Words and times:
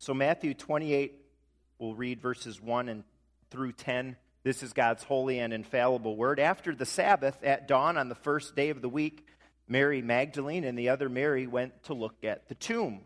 So, 0.00 0.14
Matthew 0.14 0.54
28, 0.54 1.16
we'll 1.80 1.96
read 1.96 2.20
verses 2.20 2.62
1 2.62 2.88
and 2.88 3.02
through 3.50 3.72
10. 3.72 4.16
This 4.44 4.62
is 4.62 4.72
God's 4.72 5.02
holy 5.02 5.40
and 5.40 5.52
infallible 5.52 6.16
word. 6.16 6.38
After 6.38 6.72
the 6.72 6.86
Sabbath, 6.86 7.36
at 7.42 7.66
dawn 7.66 7.96
on 7.96 8.08
the 8.08 8.14
first 8.14 8.54
day 8.54 8.70
of 8.70 8.80
the 8.80 8.88
week, 8.88 9.26
Mary 9.66 10.00
Magdalene 10.00 10.62
and 10.62 10.78
the 10.78 10.90
other 10.90 11.08
Mary 11.08 11.48
went 11.48 11.82
to 11.84 11.94
look 11.94 12.22
at 12.22 12.48
the 12.48 12.54
tomb. 12.54 13.00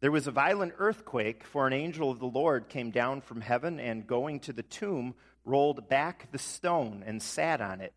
There 0.00 0.10
was 0.10 0.26
a 0.26 0.32
violent 0.32 0.74
earthquake, 0.78 1.44
for 1.44 1.68
an 1.68 1.72
angel 1.72 2.10
of 2.10 2.18
the 2.18 2.26
Lord 2.26 2.68
came 2.68 2.90
down 2.90 3.20
from 3.20 3.40
heaven 3.40 3.78
and, 3.78 4.04
going 4.04 4.40
to 4.40 4.52
the 4.52 4.64
tomb, 4.64 5.14
rolled 5.44 5.88
back 5.88 6.32
the 6.32 6.38
stone 6.38 7.04
and 7.06 7.22
sat 7.22 7.60
on 7.60 7.80
it. 7.80 7.94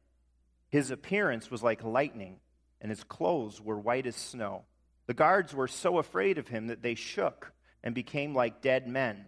His 0.70 0.92
appearance 0.92 1.50
was 1.50 1.64
like 1.64 1.84
lightning, 1.84 2.38
and 2.80 2.92
his 2.92 3.04
clothes 3.04 3.60
were 3.60 3.80
white 3.80 4.06
as 4.06 4.16
snow. 4.16 4.66
The 5.08 5.16
guards 5.16 5.56
were 5.56 5.68
so 5.68 5.98
afraid 5.98 6.38
of 6.38 6.50
him 6.50 6.68
that 6.68 6.84
they 6.84 6.94
shook 6.94 7.54
and 7.84 7.94
became 7.94 8.34
like 8.34 8.62
dead 8.62 8.88
men. 8.88 9.26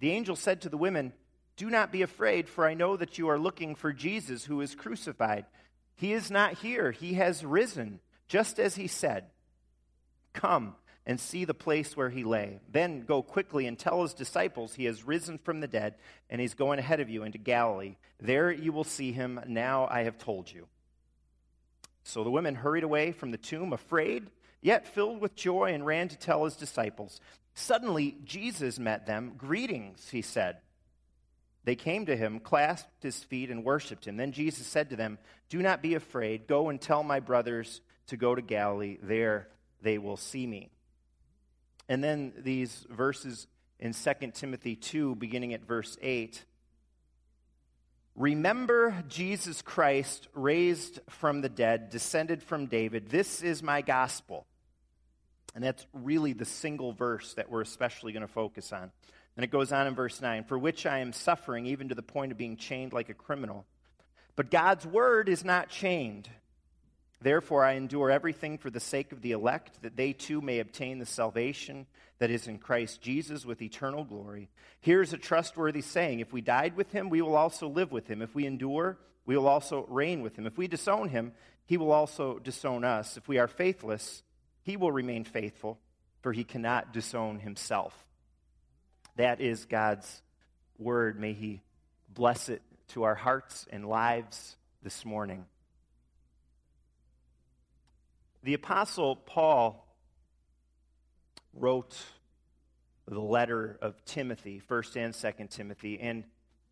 The 0.00 0.10
angel 0.10 0.36
said 0.36 0.60
to 0.62 0.68
the 0.68 0.76
women, 0.76 1.12
Do 1.56 1.70
not 1.70 1.92
be 1.92 2.02
afraid, 2.02 2.48
for 2.48 2.66
I 2.66 2.74
know 2.74 2.96
that 2.96 3.18
you 3.18 3.28
are 3.28 3.38
looking 3.38 3.74
for 3.74 3.92
Jesus 3.92 4.44
who 4.44 4.60
is 4.60 4.74
crucified. 4.74 5.46
He 5.96 6.12
is 6.12 6.30
not 6.30 6.58
here, 6.58 6.90
he 6.90 7.14
has 7.14 7.44
risen, 7.44 8.00
just 8.28 8.58
as 8.58 8.74
he 8.74 8.86
said. 8.86 9.26
Come 10.32 10.74
and 11.06 11.20
see 11.20 11.44
the 11.44 11.54
place 11.54 11.96
where 11.96 12.10
he 12.10 12.24
lay. 12.24 12.60
Then 12.70 13.02
go 13.02 13.22
quickly 13.22 13.66
and 13.66 13.78
tell 13.78 14.02
his 14.02 14.14
disciples 14.14 14.74
he 14.74 14.86
has 14.86 15.04
risen 15.04 15.38
from 15.38 15.60
the 15.60 15.68
dead, 15.68 15.94
and 16.30 16.40
he's 16.40 16.54
going 16.54 16.78
ahead 16.78 17.00
of 17.00 17.10
you 17.10 17.22
into 17.22 17.38
Galilee. 17.38 17.96
There 18.20 18.50
you 18.50 18.72
will 18.72 18.84
see 18.84 19.12
him. 19.12 19.40
Now 19.46 19.86
I 19.90 20.04
have 20.04 20.18
told 20.18 20.50
you. 20.50 20.66
So 22.02 22.24
the 22.24 22.30
women 22.30 22.54
hurried 22.54 22.84
away 22.84 23.12
from 23.12 23.30
the 23.30 23.38
tomb, 23.38 23.72
afraid, 23.72 24.30
yet 24.60 24.86
filled 24.86 25.20
with 25.20 25.34
joy, 25.34 25.72
and 25.72 25.86
ran 25.86 26.08
to 26.08 26.18
tell 26.18 26.44
his 26.44 26.56
disciples. 26.56 27.20
Suddenly, 27.54 28.16
Jesus 28.24 28.78
met 28.78 29.06
them. 29.06 29.34
Greetings, 29.36 30.08
he 30.10 30.22
said. 30.22 30.58
They 31.64 31.76
came 31.76 32.06
to 32.06 32.16
him, 32.16 32.40
clasped 32.40 33.02
his 33.02 33.22
feet, 33.24 33.50
and 33.50 33.64
worshiped 33.64 34.06
him. 34.06 34.16
Then 34.16 34.32
Jesus 34.32 34.66
said 34.66 34.90
to 34.90 34.96
them, 34.96 35.18
Do 35.48 35.62
not 35.62 35.80
be 35.80 35.94
afraid. 35.94 36.46
Go 36.46 36.68
and 36.68 36.80
tell 36.80 37.02
my 37.02 37.20
brothers 37.20 37.80
to 38.08 38.16
go 38.16 38.34
to 38.34 38.42
Galilee. 38.42 38.98
There 39.02 39.48
they 39.80 39.98
will 39.98 40.16
see 40.16 40.46
me. 40.46 40.70
And 41.88 42.02
then 42.02 42.32
these 42.38 42.86
verses 42.90 43.46
in 43.78 43.92
2 43.92 44.12
Timothy 44.32 44.76
2, 44.76 45.14
beginning 45.14 45.54
at 45.54 45.66
verse 45.66 45.96
8. 46.02 46.44
Remember 48.16 49.02
Jesus 49.08 49.60
Christ, 49.60 50.28
raised 50.34 51.00
from 51.08 51.40
the 51.40 51.48
dead, 51.48 51.90
descended 51.90 52.42
from 52.42 52.66
David. 52.66 53.08
This 53.08 53.42
is 53.42 53.62
my 53.62 53.82
gospel. 53.82 54.46
And 55.54 55.62
that's 55.62 55.86
really 55.92 56.32
the 56.32 56.44
single 56.44 56.92
verse 56.92 57.34
that 57.34 57.50
we're 57.50 57.60
especially 57.60 58.12
going 58.12 58.26
to 58.26 58.32
focus 58.32 58.72
on. 58.72 58.90
And 59.36 59.44
it 59.44 59.50
goes 59.50 59.72
on 59.72 59.86
in 59.86 59.94
verse 59.94 60.20
9 60.20 60.44
For 60.44 60.58
which 60.58 60.86
I 60.86 60.98
am 60.98 61.12
suffering, 61.12 61.66
even 61.66 61.88
to 61.88 61.94
the 61.94 62.02
point 62.02 62.32
of 62.32 62.38
being 62.38 62.56
chained 62.56 62.92
like 62.92 63.08
a 63.08 63.14
criminal. 63.14 63.64
But 64.36 64.50
God's 64.50 64.86
word 64.86 65.28
is 65.28 65.44
not 65.44 65.68
chained. 65.68 66.28
Therefore, 67.20 67.64
I 67.64 67.72
endure 67.72 68.10
everything 68.10 68.58
for 68.58 68.68
the 68.68 68.80
sake 68.80 69.12
of 69.12 69.22
the 69.22 69.32
elect, 69.32 69.82
that 69.82 69.96
they 69.96 70.12
too 70.12 70.40
may 70.40 70.58
obtain 70.58 70.98
the 70.98 71.06
salvation 71.06 71.86
that 72.18 72.30
is 72.30 72.46
in 72.46 72.58
Christ 72.58 73.00
Jesus 73.00 73.46
with 73.46 73.62
eternal 73.62 74.04
glory. 74.04 74.50
Here's 74.80 75.12
a 75.12 75.18
trustworthy 75.18 75.80
saying 75.80 76.20
If 76.20 76.32
we 76.32 76.40
died 76.40 76.76
with 76.76 76.92
him, 76.92 77.08
we 77.08 77.22
will 77.22 77.36
also 77.36 77.68
live 77.68 77.92
with 77.92 78.08
him. 78.08 78.22
If 78.22 78.34
we 78.34 78.46
endure, 78.46 78.98
we 79.26 79.36
will 79.36 79.48
also 79.48 79.86
reign 79.88 80.20
with 80.20 80.36
him. 80.36 80.46
If 80.46 80.58
we 80.58 80.68
disown 80.68 81.08
him, 81.08 81.32
he 81.66 81.76
will 81.76 81.92
also 81.92 82.38
disown 82.38 82.84
us. 82.84 83.16
If 83.16 83.26
we 83.26 83.38
are 83.38 83.48
faithless, 83.48 84.22
he 84.64 84.76
will 84.76 84.90
remain 84.90 85.24
faithful, 85.24 85.78
for 86.22 86.32
he 86.32 86.42
cannot 86.42 86.92
disown 86.92 87.38
himself. 87.38 87.94
That 89.16 89.40
is 89.40 89.66
God's 89.66 90.22
word. 90.78 91.20
May 91.20 91.34
he 91.34 91.62
bless 92.08 92.48
it 92.48 92.62
to 92.88 93.04
our 93.04 93.14
hearts 93.14 93.66
and 93.70 93.86
lives 93.86 94.56
this 94.82 95.04
morning. 95.04 95.44
The 98.42 98.54
Apostle 98.54 99.16
Paul 99.16 99.86
wrote 101.52 101.96
the 103.06 103.20
letter 103.20 103.78
of 103.82 104.02
Timothy, 104.06 104.62
1st 104.68 104.96
and 104.96 105.14
2nd 105.14 105.50
Timothy, 105.50 106.00
and 106.00 106.24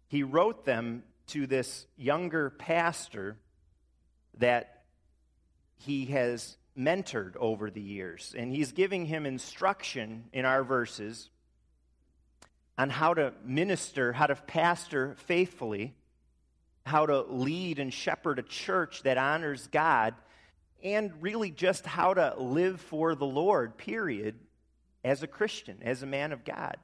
he 0.09 0.23
wrote 0.23 0.65
them 0.65 1.03
to 1.29 1.47
this 1.47 1.87
younger 1.97 2.51
pastor 2.51 3.37
that 4.39 4.83
he 5.77 6.07
has 6.07 6.57
mentored 6.79 7.37
over 7.37 7.71
the 7.71 7.81
years. 7.81 8.35
And 8.37 8.53
he's 8.53 8.73
giving 8.73 9.07
him 9.07 9.27
instruction 9.27 10.25
in 10.33 10.45
our 10.45 10.65
verses 10.65 11.31
on 12.79 12.91
how 12.91 13.15
to 13.15 13.33
minister, 13.45 14.13
how 14.13 14.27
to 14.27 14.35
pastor 14.35 15.15
faithfully, 15.27 15.95
how 16.85 17.07
to 17.07 17.23
lead 17.23 17.79
and 17.79 17.93
shepherd 17.93 18.39
a 18.39 18.43
church 18.43 19.03
that 19.03 19.19
honors 19.19 19.69
God 19.69 20.15
and 20.83 21.13
really 21.21 21.51
just 21.51 21.87
how 21.87 22.15
to 22.15 22.35
live 22.39 22.81
for 22.81 23.15
the 23.15 23.27
Lord, 23.27 23.77
period, 23.77 24.35
as 25.05 25.23
a 25.23 25.27
Christian, 25.27 25.79
as 25.83 26.03
a 26.03 26.07
man 26.07 26.33
of 26.33 26.45
God. 26.45 26.77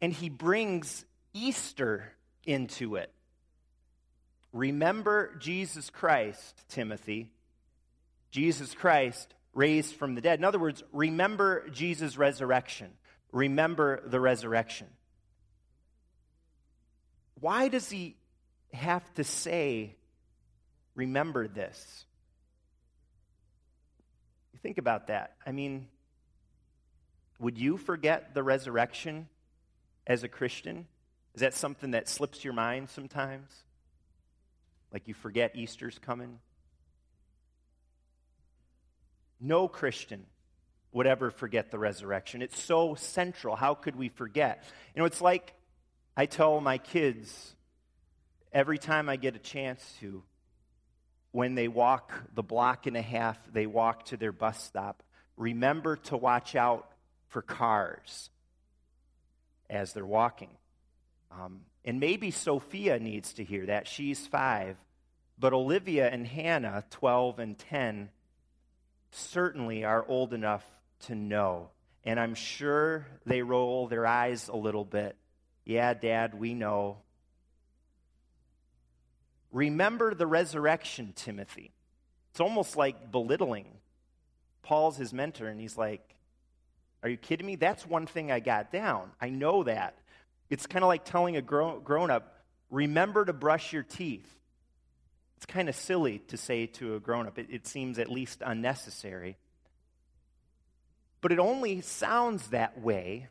And 0.00 0.12
he 0.12 0.28
brings 0.28 1.04
Easter 1.34 2.12
into 2.44 2.96
it. 2.96 3.10
Remember 4.52 5.36
Jesus 5.38 5.90
Christ, 5.90 6.64
Timothy. 6.68 7.30
Jesus 8.30 8.74
Christ 8.74 9.34
raised 9.54 9.94
from 9.94 10.14
the 10.14 10.20
dead. 10.20 10.38
In 10.38 10.44
other 10.44 10.58
words, 10.58 10.82
remember 10.92 11.68
Jesus' 11.70 12.18
resurrection. 12.18 12.90
Remember 13.32 14.02
the 14.06 14.20
resurrection. 14.20 14.86
Why 17.40 17.68
does 17.68 17.90
he 17.90 18.16
have 18.72 19.02
to 19.14 19.24
say, 19.24 19.96
remember 20.94 21.48
this? 21.48 22.04
Think 24.62 24.78
about 24.78 25.08
that. 25.08 25.36
I 25.46 25.52
mean, 25.52 25.86
would 27.38 27.58
you 27.58 27.76
forget 27.76 28.34
the 28.34 28.42
resurrection 28.42 29.28
as 30.06 30.24
a 30.24 30.28
Christian? 30.28 30.86
Is 31.34 31.40
that 31.40 31.54
something 31.54 31.92
that 31.92 32.08
slips 32.08 32.42
your 32.42 32.54
mind 32.54 32.88
sometimes? 32.90 33.52
Like 34.92 35.06
you 35.08 35.14
forget 35.14 35.54
Easter's 35.54 35.98
coming? 35.98 36.38
No 39.46 39.68
Christian 39.68 40.26
would 40.92 41.06
ever 41.06 41.30
forget 41.30 41.70
the 41.70 41.78
resurrection. 41.78 42.42
It's 42.42 42.60
so 42.60 42.94
central. 42.94 43.54
How 43.54 43.74
could 43.74 43.96
we 43.96 44.08
forget? 44.08 44.64
You 44.94 45.00
know, 45.00 45.06
it's 45.06 45.20
like 45.20 45.54
I 46.16 46.26
tell 46.26 46.60
my 46.60 46.78
kids 46.78 47.54
every 48.52 48.78
time 48.78 49.08
I 49.08 49.16
get 49.16 49.36
a 49.36 49.38
chance 49.38 49.94
to 50.00 50.22
when 51.32 51.54
they 51.54 51.68
walk 51.68 52.14
the 52.34 52.42
block 52.42 52.86
and 52.86 52.96
a 52.96 53.02
half, 53.02 53.38
they 53.52 53.66
walk 53.66 54.06
to 54.06 54.16
their 54.16 54.32
bus 54.32 54.62
stop, 54.64 55.02
remember 55.36 55.96
to 55.96 56.16
watch 56.16 56.56
out 56.56 56.90
for 57.28 57.42
cars 57.42 58.30
as 59.68 59.92
they're 59.92 60.06
walking. 60.06 60.48
Um, 61.30 61.60
and 61.84 62.00
maybe 62.00 62.30
Sophia 62.30 62.98
needs 62.98 63.34
to 63.34 63.44
hear 63.44 63.66
that. 63.66 63.86
She's 63.86 64.26
five. 64.26 64.76
But 65.38 65.52
Olivia 65.52 66.08
and 66.08 66.26
Hannah, 66.26 66.84
12 66.90 67.38
and 67.38 67.58
10, 67.58 68.08
certainly 69.10 69.84
are 69.84 70.04
old 70.06 70.32
enough 70.32 70.64
to 71.06 71.14
know. 71.14 71.70
And 72.04 72.20
I'm 72.20 72.34
sure 72.34 73.06
they 73.24 73.42
roll 73.42 73.88
their 73.88 74.06
eyes 74.06 74.48
a 74.48 74.56
little 74.56 74.84
bit. 74.84 75.16
Yeah, 75.64 75.94
Dad, 75.94 76.38
we 76.38 76.54
know. 76.54 76.98
Remember 79.50 80.14
the 80.14 80.26
resurrection, 80.26 81.12
Timothy. 81.16 81.72
It's 82.30 82.40
almost 82.40 82.76
like 82.76 83.10
belittling. 83.10 83.66
Paul's 84.62 84.96
his 84.96 85.12
mentor, 85.12 85.48
and 85.48 85.60
he's 85.60 85.76
like, 85.76 86.14
Are 87.02 87.08
you 87.08 87.16
kidding 87.16 87.46
me? 87.46 87.56
That's 87.56 87.86
one 87.86 88.06
thing 88.06 88.30
I 88.30 88.40
got 88.40 88.70
down. 88.70 89.10
I 89.20 89.30
know 89.30 89.64
that. 89.64 89.98
It's 90.50 90.66
kind 90.66 90.84
of 90.84 90.88
like 90.88 91.04
telling 91.04 91.36
a 91.36 91.42
grown 91.42 92.10
up, 92.10 92.44
Remember 92.70 93.24
to 93.24 93.32
brush 93.32 93.72
your 93.72 93.82
teeth. 93.82 94.28
It's 95.36 95.46
kind 95.46 95.68
of 95.68 95.74
silly 95.74 96.20
to 96.28 96.36
say 96.36 96.66
to 96.66 96.94
a 96.94 97.00
grown 97.00 97.26
up. 97.26 97.38
It, 97.38 97.48
it 97.50 97.66
seems 97.66 97.98
at 97.98 98.10
least 98.10 98.42
unnecessary. 98.44 99.36
But 101.20 101.32
it 101.32 101.38
only 101.38 101.80
sounds 101.80 102.48
that 102.48 102.80
way 102.80 103.28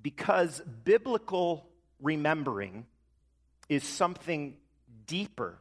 because 0.00 0.60
biblical 0.84 1.66
remembering 2.00 2.86
is 3.68 3.82
something 3.82 4.56
deeper 5.06 5.58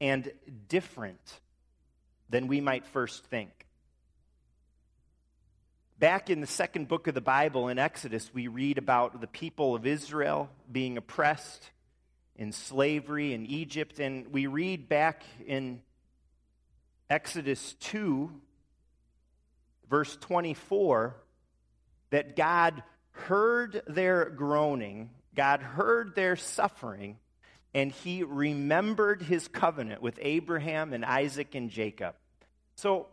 and 0.00 0.30
different 0.68 1.40
than 2.30 2.46
we 2.46 2.60
might 2.60 2.86
first 2.86 3.26
think. 3.26 3.50
Back 5.98 6.30
in 6.30 6.40
the 6.40 6.46
second 6.46 6.86
book 6.86 7.08
of 7.08 7.14
the 7.14 7.20
Bible, 7.20 7.66
in 7.68 7.78
Exodus, 7.78 8.32
we 8.32 8.46
read 8.46 8.78
about 8.78 9.20
the 9.20 9.26
people 9.26 9.74
of 9.74 9.84
Israel 9.84 10.48
being 10.70 10.96
oppressed 10.96 11.70
in 12.38 12.52
slavery 12.52 13.34
in 13.34 13.44
Egypt. 13.44 13.98
And 13.98 14.32
we 14.32 14.46
read 14.46 14.88
back 14.88 15.24
in 15.44 15.82
Exodus 17.10 17.74
2, 17.80 18.30
verse 19.90 20.16
24, 20.16 21.16
that 22.10 22.36
God 22.36 22.82
heard 23.10 23.82
their 23.86 24.26
groaning, 24.30 25.10
God 25.34 25.60
heard 25.60 26.14
their 26.14 26.36
suffering, 26.36 27.18
and 27.74 27.92
he 27.92 28.22
remembered 28.22 29.22
his 29.22 29.48
covenant 29.48 30.00
with 30.00 30.18
Abraham 30.22 30.92
and 30.92 31.04
Isaac 31.04 31.54
and 31.54 31.70
Jacob. 31.70 32.14
So 32.76 33.08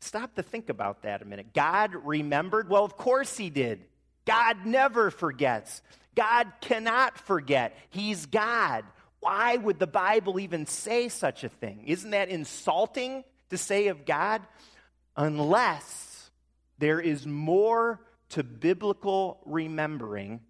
stop 0.00 0.34
to 0.36 0.42
think 0.42 0.68
about 0.68 1.02
that 1.02 1.22
a 1.22 1.24
minute. 1.24 1.52
God 1.54 1.94
remembered? 1.94 2.68
Well, 2.68 2.84
of 2.84 2.96
course 2.96 3.36
he 3.36 3.50
did. 3.50 3.84
God 4.24 4.66
never 4.66 5.10
forgets. 5.10 5.82
God 6.14 6.52
cannot 6.60 7.18
forget. 7.18 7.76
He's 7.90 8.26
God. 8.26 8.84
Why 9.20 9.56
would 9.56 9.78
the 9.78 9.86
Bible 9.86 10.40
even 10.40 10.66
say 10.66 11.08
such 11.08 11.44
a 11.44 11.48
thing? 11.48 11.84
Isn't 11.86 12.10
that 12.10 12.28
insulting 12.28 13.24
to 13.50 13.58
say 13.58 13.88
of 13.88 14.04
God? 14.04 14.42
Unless 15.16 16.30
there 16.78 17.00
is 17.00 17.26
more 17.26 18.00
to 18.30 18.42
biblical 18.42 19.40
remembering 19.44 20.40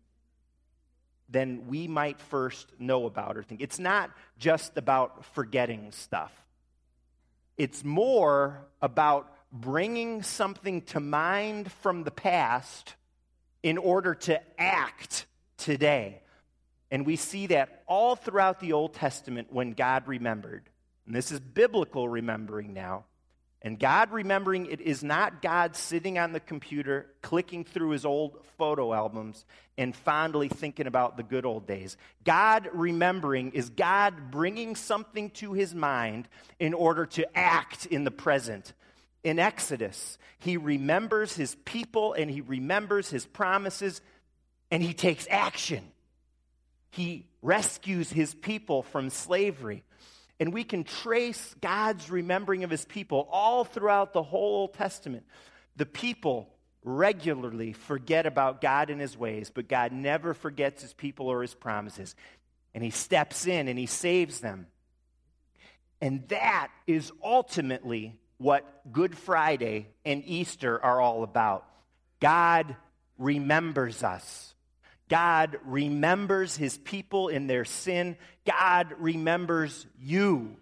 than 1.28 1.66
we 1.68 1.88
might 1.88 2.20
first 2.20 2.72
know 2.78 3.06
about 3.06 3.36
or 3.36 3.42
think. 3.42 3.60
It's 3.60 3.78
not 3.78 4.10
just 4.38 4.76
about 4.76 5.24
forgetting 5.34 5.92
stuff, 5.92 6.32
it's 7.56 7.84
more 7.84 8.66
about 8.80 9.32
bringing 9.52 10.22
something 10.22 10.82
to 10.82 11.00
mind 11.00 11.70
from 11.72 12.04
the 12.04 12.10
past 12.10 12.94
in 13.62 13.78
order 13.78 14.14
to 14.14 14.40
act 14.60 15.26
today. 15.60 16.22
And 16.90 17.06
we 17.06 17.16
see 17.16 17.46
that 17.48 17.84
all 17.86 18.16
throughout 18.16 18.58
the 18.58 18.72
Old 18.72 18.94
Testament 18.94 19.52
when 19.52 19.72
God 19.72 20.08
remembered. 20.08 20.68
And 21.06 21.14
this 21.14 21.30
is 21.30 21.38
biblical 21.38 22.08
remembering 22.08 22.72
now. 22.72 23.04
And 23.62 23.78
God 23.78 24.10
remembering 24.10 24.66
it 24.66 24.80
is 24.80 25.04
not 25.04 25.42
God 25.42 25.76
sitting 25.76 26.18
on 26.18 26.32
the 26.32 26.40
computer, 26.40 27.06
clicking 27.20 27.64
through 27.64 27.90
his 27.90 28.06
old 28.06 28.42
photo 28.56 28.94
albums, 28.94 29.44
and 29.76 29.94
fondly 29.94 30.48
thinking 30.48 30.86
about 30.86 31.16
the 31.16 31.22
good 31.22 31.44
old 31.44 31.66
days. 31.66 31.98
God 32.24 32.70
remembering 32.72 33.52
is 33.52 33.68
God 33.68 34.30
bringing 34.30 34.76
something 34.76 35.30
to 35.30 35.52
his 35.52 35.74
mind 35.74 36.26
in 36.58 36.72
order 36.72 37.04
to 37.06 37.38
act 37.38 37.84
in 37.86 38.04
the 38.04 38.10
present. 38.10 38.72
In 39.22 39.38
Exodus, 39.38 40.16
he 40.38 40.56
remembers 40.56 41.36
his 41.36 41.54
people 41.66 42.14
and 42.14 42.30
he 42.30 42.40
remembers 42.40 43.10
his 43.10 43.26
promises 43.26 44.00
and 44.70 44.82
he 44.82 44.94
takes 44.94 45.26
action. 45.30 45.84
He 46.90 47.26
rescues 47.42 48.10
his 48.10 48.34
people 48.34 48.82
from 48.82 49.10
slavery. 49.10 49.84
And 50.38 50.52
we 50.52 50.64
can 50.64 50.84
trace 50.84 51.54
God's 51.60 52.10
remembering 52.10 52.64
of 52.64 52.70
his 52.70 52.84
people 52.84 53.28
all 53.30 53.64
throughout 53.64 54.12
the 54.12 54.22
whole 54.22 54.60
Old 54.60 54.74
Testament. 54.74 55.24
The 55.76 55.86
people 55.86 56.48
regularly 56.82 57.72
forget 57.72 58.24
about 58.26 58.60
God 58.60 58.88
and 58.90 59.00
his 59.00 59.16
ways, 59.16 59.50
but 59.52 59.68
God 59.68 59.92
never 59.92 60.32
forgets 60.32 60.82
his 60.82 60.94
people 60.94 61.28
or 61.28 61.42
his 61.42 61.54
promises. 61.54 62.14
And 62.74 62.82
he 62.82 62.90
steps 62.90 63.46
in 63.46 63.68
and 63.68 63.78
he 63.78 63.86
saves 63.86 64.40
them. 64.40 64.66
And 66.00 66.26
that 66.28 66.68
is 66.86 67.12
ultimately 67.22 68.18
what 68.38 68.64
Good 68.90 69.16
Friday 69.16 69.88
and 70.06 70.22
Easter 70.24 70.82
are 70.82 71.00
all 71.00 71.22
about. 71.22 71.66
God 72.20 72.74
remembers 73.18 74.02
us. 74.02 74.54
God 75.10 75.58
remembers 75.64 76.56
his 76.56 76.78
people 76.78 77.28
in 77.28 77.48
their 77.48 77.66
sin. 77.66 78.16
God 78.46 78.94
remembers 78.98 79.86
you. 80.00 80.56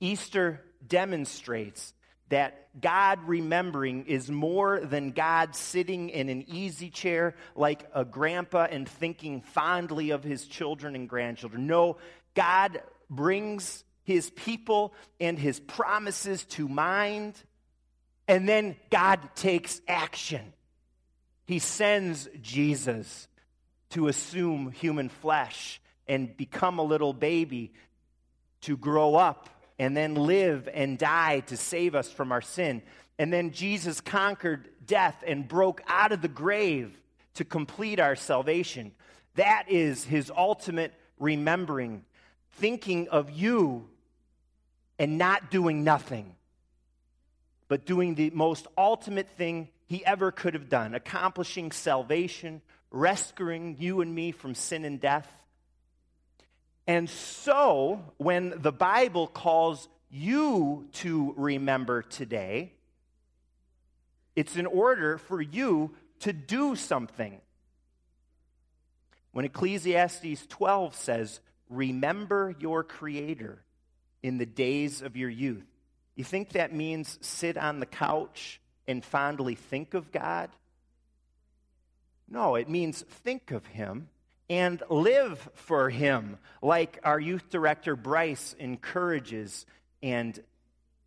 Easter 0.00 0.62
demonstrates 0.84 1.92
that 2.30 2.80
God 2.80 3.18
remembering 3.26 4.06
is 4.06 4.30
more 4.30 4.80
than 4.80 5.10
God 5.10 5.54
sitting 5.54 6.08
in 6.08 6.30
an 6.30 6.46
easy 6.48 6.88
chair 6.88 7.34
like 7.54 7.86
a 7.94 8.06
grandpa 8.06 8.66
and 8.70 8.88
thinking 8.88 9.42
fondly 9.42 10.10
of 10.10 10.24
his 10.24 10.46
children 10.46 10.94
and 10.94 11.06
grandchildren. 11.06 11.66
No, 11.66 11.98
God 12.34 12.80
brings 13.10 13.84
his 14.04 14.30
people 14.30 14.94
and 15.20 15.38
his 15.38 15.60
promises 15.60 16.44
to 16.46 16.66
mind, 16.66 17.34
and 18.26 18.48
then 18.48 18.76
God 18.90 19.20
takes 19.34 19.82
action. 19.86 20.54
He 21.46 21.58
sends 21.58 22.28
Jesus 22.40 23.28
to 23.90 24.08
assume 24.08 24.70
human 24.70 25.08
flesh 25.08 25.80
and 26.06 26.36
become 26.36 26.78
a 26.78 26.82
little 26.82 27.12
baby, 27.12 27.72
to 28.62 28.76
grow 28.76 29.16
up 29.16 29.48
and 29.78 29.96
then 29.96 30.14
live 30.14 30.68
and 30.72 30.98
die 30.98 31.40
to 31.40 31.56
save 31.56 31.94
us 31.94 32.10
from 32.10 32.32
our 32.32 32.40
sin. 32.40 32.82
And 33.18 33.32
then 33.32 33.50
Jesus 33.50 34.00
conquered 34.00 34.68
death 34.86 35.22
and 35.26 35.46
broke 35.46 35.82
out 35.86 36.12
of 36.12 36.22
the 36.22 36.28
grave 36.28 36.96
to 37.34 37.44
complete 37.44 38.00
our 38.00 38.16
salvation. 38.16 38.92
That 39.34 39.64
is 39.68 40.04
his 40.04 40.30
ultimate 40.34 40.92
remembering, 41.18 42.04
thinking 42.52 43.08
of 43.08 43.30
you 43.30 43.88
and 44.98 45.18
not 45.18 45.50
doing 45.50 45.84
nothing, 45.84 46.34
but 47.68 47.86
doing 47.86 48.14
the 48.14 48.30
most 48.30 48.66
ultimate 48.76 49.28
thing 49.30 49.68
he 49.92 50.02
ever 50.06 50.32
could 50.32 50.54
have 50.54 50.70
done, 50.70 50.94
accomplishing 50.94 51.70
salvation, 51.70 52.62
rescuing 52.90 53.76
you 53.78 54.00
and 54.00 54.14
me 54.14 54.32
from 54.32 54.54
sin 54.54 54.86
and 54.86 54.98
death. 54.98 55.30
And 56.86 57.10
so, 57.10 58.02
when 58.16 58.54
the 58.56 58.72
Bible 58.72 59.26
calls 59.26 59.90
you 60.08 60.88
to 60.94 61.34
remember 61.36 62.00
today, 62.00 62.72
it's 64.34 64.56
in 64.56 64.64
order 64.64 65.18
for 65.18 65.42
you 65.42 65.90
to 66.20 66.32
do 66.32 66.74
something. 66.74 67.38
When 69.32 69.44
Ecclesiastes 69.44 70.46
12 70.46 70.94
says, 70.94 71.40
Remember 71.68 72.54
your 72.58 72.82
Creator 72.82 73.62
in 74.22 74.38
the 74.38 74.46
days 74.46 75.02
of 75.02 75.18
your 75.18 75.28
youth, 75.28 75.66
you 76.16 76.24
think 76.24 76.52
that 76.52 76.74
means 76.74 77.18
sit 77.20 77.58
on 77.58 77.78
the 77.78 77.84
couch 77.84 78.58
and 78.92 79.04
fondly 79.04 79.56
think 79.56 79.94
of 79.94 80.12
God? 80.12 80.50
No, 82.28 82.54
it 82.54 82.68
means 82.68 83.02
think 83.24 83.50
of 83.50 83.66
Him 83.66 84.08
and 84.48 84.82
live 84.88 85.48
for 85.54 85.90
Him, 85.90 86.38
like 86.62 87.00
our 87.02 87.18
youth 87.18 87.50
director 87.50 87.96
Bryce 87.96 88.54
encourages 88.58 89.66
and 90.02 90.38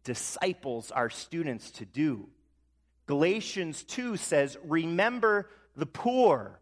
disciples 0.03 0.91
our 0.91 1.09
students 1.09 1.71
to 1.71 1.85
do. 1.85 2.27
Galatians 3.07 3.83
2 3.83 4.17
says, 4.17 4.57
Remember 4.63 5.49
the 5.75 5.85
poor. 5.85 6.59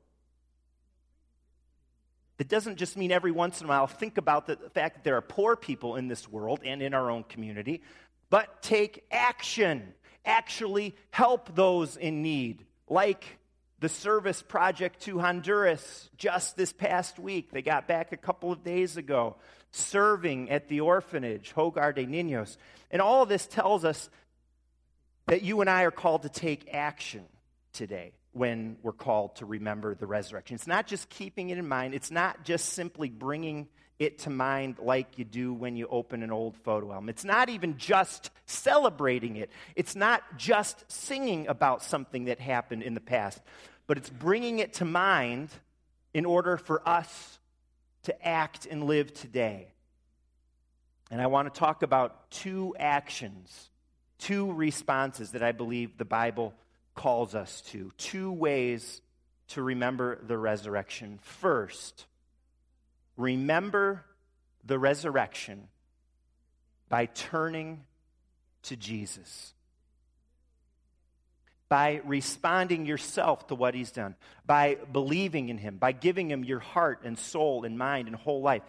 It 2.40 2.50
doesn't 2.50 2.78
just 2.78 2.98
mean 2.98 3.12
every 3.12 3.32
once 3.32 3.62
in 3.62 3.68
a 3.68 3.70
while 3.70 3.88
think 3.88 4.18
about 4.18 4.48
the 4.48 4.58
fact 4.74 4.96
that 4.96 5.04
there 5.06 5.16
are 5.16 5.22
poor 5.22 5.56
people 5.56 5.96
in 5.96 6.10
this 6.10 6.28
world 6.28 6.60
and 6.66 6.82
in 6.82 6.94
our 6.94 7.10
own 7.10 7.24
community, 7.24 7.82
but 8.30 8.62
take 8.62 9.06
action 9.12 9.94
actually 10.26 10.96
help 11.12 11.56
those 11.56 11.98
in 11.98 12.22
need, 12.22 12.66
like 12.88 13.40
the 13.80 13.90
service 13.90 14.42
project 14.42 15.02
to 15.02 15.20
Honduras 15.20 16.10
just 16.18 16.56
this 16.56 16.72
past 16.72 17.20
week. 17.20 17.52
They 17.52 17.62
got 17.62 17.88
back 17.88 18.12
a 18.12 18.18
couple 18.18 18.52
of 18.52 18.64
days 18.64 18.96
ago, 18.96 19.36
serving 19.72 20.50
at 20.50 20.70
the 20.70 20.82
orphanage, 20.82 21.54
Hogar 21.54 21.94
de 21.94 22.06
Niños. 22.06 22.58
And 22.92 23.02
all 23.02 23.26
this 23.26 23.46
tells 23.46 23.84
us 23.84 24.10
that 25.28 25.42
you 25.42 25.62
and 25.62 25.70
I 25.70 25.84
are 25.84 25.92
called 25.92 26.24
to 26.24 26.30
take 26.30 26.74
action 26.74 27.26
today 27.74 28.14
when 28.32 28.78
we're 28.82 28.92
called 28.94 29.36
to 29.38 29.46
remember 29.46 29.96
the 29.96 30.08
resurrection. 30.08 30.56
It's 30.56 30.68
not 30.68 30.88
just 30.88 31.10
keeping 31.10 31.50
it 31.50 31.58
in 31.58 31.68
mind, 31.68 31.94
it's 31.94 32.12
not 32.12 32.44
just 32.44 32.70
simply 32.70 33.10
bringing 33.10 33.68
it 34.00 34.20
to 34.20 34.30
mind 34.30 34.78
like 34.80 35.18
you 35.18 35.26
do 35.26 35.54
when 35.54 35.76
you 35.76 35.88
open 35.88 36.24
an 36.24 36.32
old 36.32 36.58
photo 36.58 36.92
album. 36.92 37.10
It's 37.10 37.24
not 37.24 37.50
even 37.50 37.78
just 37.78 38.32
celebrating 38.46 39.36
it, 39.36 39.50
it's 39.76 39.96
not 39.96 40.38
just 40.38 40.84
singing 40.92 41.48
about 41.48 41.84
something 41.84 42.26
that 42.26 42.40
happened 42.40 42.84
in 42.84 42.94
the 42.94 43.02
past, 43.02 43.42
but 43.88 43.98
it's 43.98 44.10
bringing 44.10 44.60
it 44.60 44.74
to 44.74 44.86
mind 44.86 45.50
in 46.14 46.26
order 46.26 46.58
for 46.58 46.88
us 46.88 47.40
to 48.04 48.28
act 48.28 48.66
and 48.66 48.84
live 48.84 49.14
today. 49.14 49.68
And 51.12 51.22
I 51.22 51.28
want 51.28 51.54
to 51.54 51.60
talk 51.60 51.84
about 51.84 52.32
two 52.32 52.76
actions, 52.80 53.70
two 54.18 54.52
responses 54.52 55.32
that 55.32 55.44
I 55.44 55.52
believe 55.52 55.98
the 55.98 56.06
Bible 56.06 56.54
calls 56.96 57.36
us 57.36 57.62
to, 57.68 57.92
two 57.98 58.32
ways 58.32 59.02
to 59.50 59.62
remember 59.62 60.20
the 60.24 60.38
resurrection. 60.38 61.20
First, 61.22 62.06
remember 63.18 64.04
the 64.66 64.80
resurrection 64.80 65.68
by 66.90 67.06
turning 67.08 67.84
to 68.64 68.76
Jesus. 68.76 69.54
By 71.70 72.02
responding 72.06 72.86
yourself 72.86 73.48
to 73.48 73.56
what 73.56 73.74
he's 73.74 73.92
done, 73.92 74.16
by 74.46 74.78
believing 74.92 75.50
in 75.50 75.58
him, 75.58 75.78
by 75.78 75.92
giving 75.92 76.30
him 76.30 76.44
your 76.44 76.60
heart 76.60 77.02
and 77.04 77.18
soul 77.18 77.66
and 77.66 77.78
mind 77.78 78.08
and 78.08 78.16
whole 78.16 78.42
life. 78.42 78.62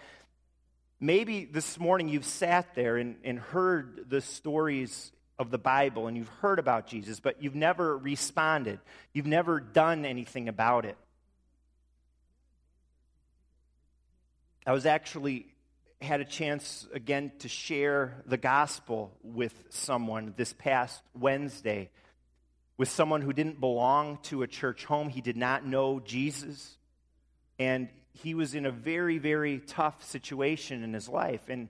Maybe 1.01 1.45
this 1.45 1.79
morning 1.79 2.09
you've 2.09 2.25
sat 2.25 2.75
there 2.75 2.97
and, 2.97 3.17
and 3.25 3.39
heard 3.39 4.07
the 4.09 4.21
stories 4.21 5.13
of 5.39 5.51
the 5.51 5.59
Bible 5.59 6.07
and 6.07 6.17
you've 6.17 6.29
heard 6.41 6.59
about 6.59 6.87
Jesus, 6.87 7.21
but 7.21 7.43
you've 7.43 7.55
never 7.55 7.99
responded. 7.99 8.79
You've 9.13 9.27
never 9.27 9.61
done 9.61 10.05
anything 10.05 10.49
about 10.49 10.87
it. 10.87 10.97
I 14.67 14.73
was 14.73 14.87
actually 14.87 15.47
had 16.01 16.21
a 16.21 16.25
chance 16.25 16.87
again 16.95 17.33
to 17.41 17.49
share 17.49 18.23
the 18.27 18.39
gospel 18.39 19.13
with 19.23 19.53
someone 19.69 20.33
this 20.37 20.55
past 20.55 21.03
Wednesday, 21.15 21.91
with 22.79 22.89
someone 22.89 23.21
who 23.21 23.35
didn't 23.35 23.61
belong 23.61 24.19
to 24.25 24.43
a 24.43 24.47
church 24.47 24.87
home. 24.87 25.11
He 25.11 25.21
did 25.21 25.37
not 25.37 25.67
know 25.67 26.01
Jesus, 26.01 26.79
and 27.59 27.89
he 28.13 28.35
was 28.35 28.55
in 28.55 28.65
a 28.65 28.71
very, 28.71 29.19
very 29.19 29.59
tough 29.59 30.03
situation 30.03 30.83
in 30.83 30.95
his 30.95 31.11
life. 31.11 31.43
And 31.49 31.69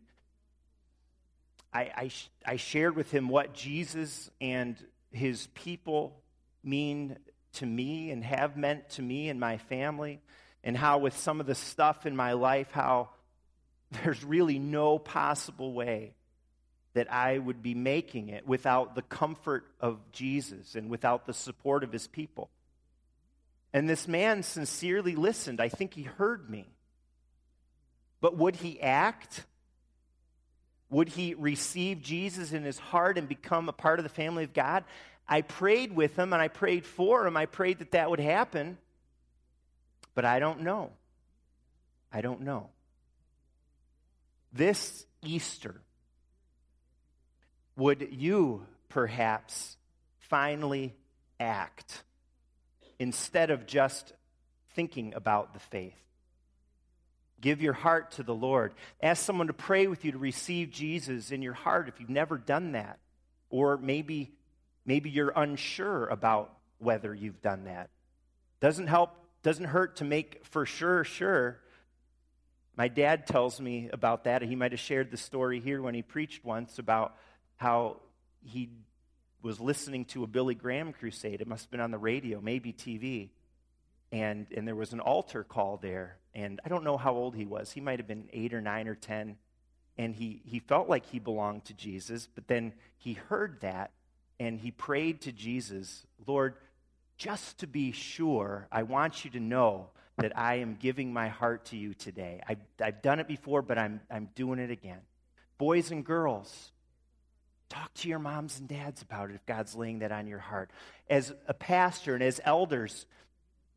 I, 1.73 1.81
I, 1.81 2.11
I 2.47 2.57
shared 2.57 2.95
with 2.95 3.11
him 3.11 3.29
what 3.29 3.55
Jesus 3.55 4.31
and 4.41 4.77
his 5.11 5.49
people 5.49 6.23
mean 6.63 7.17
to 7.55 7.67
me 7.67 8.11
and 8.13 8.23
have 8.23 8.57
meant 8.57 8.89
to 8.91 9.03
me 9.03 9.29
and 9.29 9.41
my 9.41 9.59
family, 9.59 10.21
and 10.65 10.77
how, 10.77 10.99
with 10.99 11.17
some 11.17 11.41
of 11.41 11.47
the 11.47 11.55
stuff 11.55 12.07
in 12.07 12.17
my 12.17 12.33
life, 12.33 12.73
how 12.73 13.11
there's 14.03 14.25
really 14.25 14.59
no 14.59 14.99
possible 14.99 15.73
way 15.73 16.15
that 16.95 17.13
I 17.13 17.39
would 17.39 17.63
be 17.63 17.75
making 17.75 18.31
it 18.31 18.47
without 18.47 18.95
the 18.95 19.03
comfort 19.03 19.67
of 19.81 19.99
Jesus 20.11 20.75
and 20.75 20.89
without 20.89 21.27
the 21.27 21.35
support 21.35 21.85
of 21.85 21.93
his 21.93 22.07
people. 22.07 22.51
And 23.73 23.89
this 23.89 24.09
man 24.09 24.43
sincerely 24.43 25.17
listened. 25.17 25.61
I 25.61 25.69
think 25.69 25.95
he 25.95 26.03
heard 26.03 26.49
me. 26.49 26.67
But 28.21 28.37
would 28.37 28.57
he 28.57 28.81
act? 28.81 29.45
Would 30.89 31.09
he 31.11 31.35
receive 31.35 32.01
Jesus 32.01 32.53
in 32.53 32.63
his 32.63 32.79
heart 32.79 33.19
and 33.19 33.29
become 33.29 33.69
a 33.69 33.73
part 33.73 33.99
of 33.99 34.05
the 34.05 34.09
family 34.09 34.45
of 34.45 34.55
God? 34.55 34.85
I 35.29 35.43
prayed 35.43 35.95
with 35.95 36.17
him 36.17 36.33
and 36.33 36.41
I 36.41 36.49
prayed 36.49 36.87
for 36.87 37.27
him. 37.27 37.37
I 37.37 37.47
prayed 37.47 37.81
that 37.81 37.91
that 37.91 38.09
would 38.09 38.21
happen. 38.21 38.79
But 40.15 40.25
I 40.25 40.39
don't 40.39 40.61
know. 40.61 40.91
I 42.13 42.21
don't 42.21 42.43
know. 42.43 42.69
This 44.53 45.05
Easter, 45.25 45.81
would 47.77 48.09
you 48.13 48.67
perhaps 48.89 49.77
finally 50.19 50.95
act 51.41 52.05
instead 52.99 53.51
of 53.51 53.67
just 53.67 54.13
thinking 54.75 55.15
about 55.15 55.55
the 55.55 55.61
faith? 55.61 55.99
Give 57.41 57.61
your 57.61 57.73
heart 57.73 58.13
to 58.13 58.23
the 58.23 58.35
Lord. 58.35 58.75
Ask 59.03 59.25
someone 59.25 59.49
to 59.49 59.53
pray 59.53 59.87
with 59.87 60.05
you 60.05 60.13
to 60.13 60.19
receive 60.19 60.71
Jesus 60.71 61.31
in 61.31 61.43
your 61.43 61.53
heart 61.53 61.89
if 61.89 62.01
you've 62.01 62.09
never 62.09 62.39
done 62.39 62.73
that. 62.73 62.99
Or 63.51 63.77
maybe, 63.77 64.33
maybe 64.87 65.11
you're 65.11 65.33
unsure 65.35 66.07
about 66.07 66.57
whether 66.79 67.13
you've 67.13 67.43
done 67.43 67.65
that. 67.65 67.91
Doesn't 68.61 68.87
help, 68.87 69.11
doesn't 69.45 69.67
hurt 69.67 69.97
to 69.97 70.05
make 70.05 70.45
for 70.45 70.67
sure 70.67 71.05
sure 71.05 71.61
my 72.77 72.89
dad 72.89 73.27
tells 73.27 73.61
me 73.61 73.89
about 73.93 74.25
that. 74.25 74.43
He 74.43 74.57
might 74.57 74.73
have 74.73 74.81
shared 74.81 75.11
the 75.11 75.17
story 75.17 75.61
here 75.61 75.81
when 75.81 75.95
he 75.95 76.03
preached 76.03 76.45
once 76.45 76.79
about 76.79 77.15
how 77.57 78.01
he 78.43 78.71
was 79.43 79.61
listening 79.61 80.07
to 80.07 80.25
a 80.25 80.27
Billy 80.27 80.55
Graham 80.55 80.93
crusade. 80.93 81.41
It 81.41 81.47
must 81.47 81.65
have 81.65 81.71
been 81.71 81.81
on 81.81 81.93
the 81.93 81.99
radio, 81.99 82.41
maybe 82.41 82.73
TV. 82.73 83.31
And, 84.11 84.47
and 84.57 84.67
there 84.67 84.75
was 84.75 84.93
an 84.93 85.01
altar 85.01 85.45
call 85.45 85.77
there. 85.77 86.17
And 86.35 86.61
I 86.65 86.69
don't 86.69 86.83
know 86.83 86.97
how 86.97 87.15
old 87.15 87.37
he 87.37 87.45
was. 87.45 87.71
He 87.71 87.81
might 87.81 88.01
have 88.01 88.09
been 88.09 88.29
eight 88.33 88.53
or 88.53 88.61
nine 88.61 88.89
or 88.89 88.95
ten. 88.97 89.37
And 89.97 90.15
he, 90.15 90.43
he 90.45 90.59
felt 90.59 90.89
like 90.89 91.07
he 91.07 91.21
belonged 91.21 91.67
to 91.67 91.75
Jesus. 91.75 92.27
But 92.35 92.49
then 92.49 92.73
he 92.97 93.13
heard 93.13 93.61
that 93.61 93.93
and 94.41 94.59
he 94.59 94.73
prayed 94.73 95.21
to 95.23 95.33
Jesus 95.33 96.05
Lord, 96.27 96.55
just 97.17 97.59
to 97.59 97.67
be 97.67 97.93
sure, 97.93 98.69
I 98.71 98.83
want 98.83 99.25
you 99.25 99.31
to 99.33 99.41
know 99.41 99.91
that 100.19 100.37
I 100.39 100.57
am 100.57 100.77
giving 100.79 101.13
my 101.13 101.29
heart 101.29 101.67
to 101.67 101.77
you 101.77 101.95
today. 101.95 102.41
I, 102.49 102.57
I've 102.81 103.03
done 103.03 103.21
it 103.21 103.29
before, 103.29 103.63
but 103.63 103.79
I'm, 103.79 104.01
I'm 104.11 104.29
doing 104.35 104.59
it 104.59 104.71
again. 104.71 105.01
Boys 105.59 105.91
and 105.91 106.05
girls, 106.05 106.73
talk 107.69 107.93
to 107.95 108.09
your 108.09 108.19
moms 108.19 108.59
and 108.59 108.69
dads 108.69 109.03
about 109.03 109.31
it 109.31 109.35
if 109.35 109.45
God's 109.47 109.75
laying 109.75 110.01
that 110.01 110.13
on 110.13 110.27
your 110.27 110.39
heart. 110.39 110.71
As 111.09 111.33
a 111.49 111.55
pastor 111.55 112.15
and 112.15 112.23
as 112.23 112.41
elders, 112.45 113.07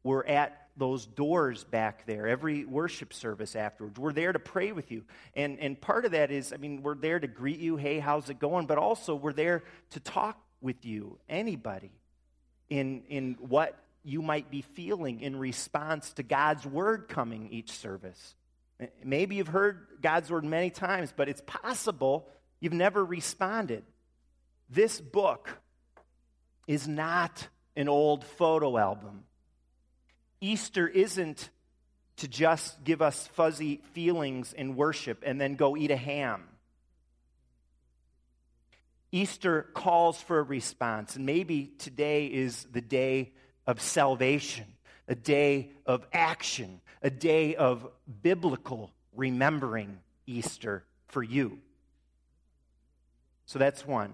we're 0.03 0.25
at 0.25 0.67
those 0.77 1.07
doors 1.07 1.63
back 1.63 2.05
there 2.05 2.27
every 2.27 2.63
worship 2.63 3.13
service 3.13 3.55
afterwards. 3.55 3.97
We're 3.97 4.13
there 4.13 4.31
to 4.31 4.39
pray 4.39 4.71
with 4.71 4.91
you. 4.91 5.03
And, 5.35 5.59
and 5.59 5.79
part 5.79 6.05
of 6.05 6.11
that 6.11 6.31
is, 6.31 6.53
I 6.53 6.57
mean, 6.57 6.83
we're 6.83 6.95
there 6.95 7.19
to 7.19 7.27
greet 7.27 7.59
you. 7.59 7.77
Hey, 7.77 7.99
how's 7.99 8.29
it 8.29 8.39
going? 8.39 8.67
But 8.67 8.77
also, 8.77 9.15
we're 9.15 9.33
there 9.33 9.63
to 9.91 9.99
talk 9.99 10.39
with 10.61 10.85
you, 10.85 11.17
anybody, 11.27 11.91
in, 12.69 13.03
in 13.09 13.37
what 13.39 13.77
you 14.03 14.21
might 14.21 14.49
be 14.49 14.61
feeling 14.61 15.21
in 15.21 15.35
response 15.35 16.13
to 16.13 16.23
God's 16.23 16.65
word 16.65 17.07
coming 17.09 17.49
each 17.51 17.71
service. 17.71 18.35
Maybe 19.03 19.35
you've 19.35 19.47
heard 19.47 19.87
God's 20.01 20.29
word 20.29 20.45
many 20.45 20.69
times, 20.69 21.13
but 21.15 21.29
it's 21.29 21.41
possible 21.45 22.27
you've 22.59 22.73
never 22.73 23.03
responded. 23.03 23.83
This 24.69 25.01
book 25.01 25.49
is 26.67 26.87
not 26.87 27.47
an 27.75 27.89
old 27.89 28.23
photo 28.23 28.77
album. 28.77 29.23
Easter 30.41 30.87
isn't 30.87 31.49
to 32.17 32.27
just 32.27 32.83
give 32.83 33.01
us 33.01 33.27
fuzzy 33.33 33.81
feelings 33.93 34.53
in 34.53 34.75
worship 34.75 35.23
and 35.25 35.39
then 35.39 35.55
go 35.55 35.77
eat 35.77 35.91
a 35.91 35.97
ham. 35.97 36.43
Easter 39.11 39.69
calls 39.73 40.21
for 40.21 40.39
a 40.39 40.43
response, 40.43 41.15
and 41.15 41.25
maybe 41.25 41.71
today 41.77 42.27
is 42.27 42.65
the 42.71 42.81
day 42.81 43.31
of 43.65 43.81
salvation, 43.81 44.65
a 45.07 45.15
day 45.15 45.71
of 45.85 46.05
action, 46.11 46.81
a 47.01 47.09
day 47.09 47.55
of 47.55 47.87
biblical 48.21 48.91
remembering 49.15 49.99
Easter 50.25 50.83
for 51.07 51.23
you. 51.23 51.59
So 53.45 53.59
that's 53.59 53.87
one. 53.87 54.13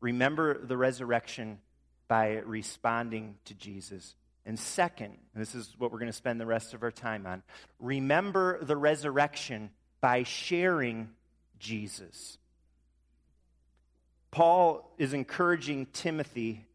Remember 0.00 0.64
the 0.64 0.76
resurrection 0.76 1.58
by 2.06 2.36
responding 2.36 3.36
to 3.46 3.54
Jesus. 3.54 4.14
And 4.44 4.56
second, 4.56 5.16
and 5.34 5.42
this 5.42 5.56
is 5.56 5.74
what 5.78 5.90
we're 5.90 5.98
going 5.98 6.10
to 6.10 6.16
spend 6.16 6.40
the 6.40 6.46
rest 6.46 6.72
of 6.72 6.84
our 6.84 6.92
time 6.92 7.26
on, 7.26 7.42
remember 7.80 8.62
the 8.62 8.76
resurrection 8.76 9.70
by 10.00 10.22
sharing 10.22 11.08
Jesus. 11.58 12.38
Paul 14.36 14.92
is 14.98 15.14
encouraging 15.14 15.86
Timothy 15.94 16.66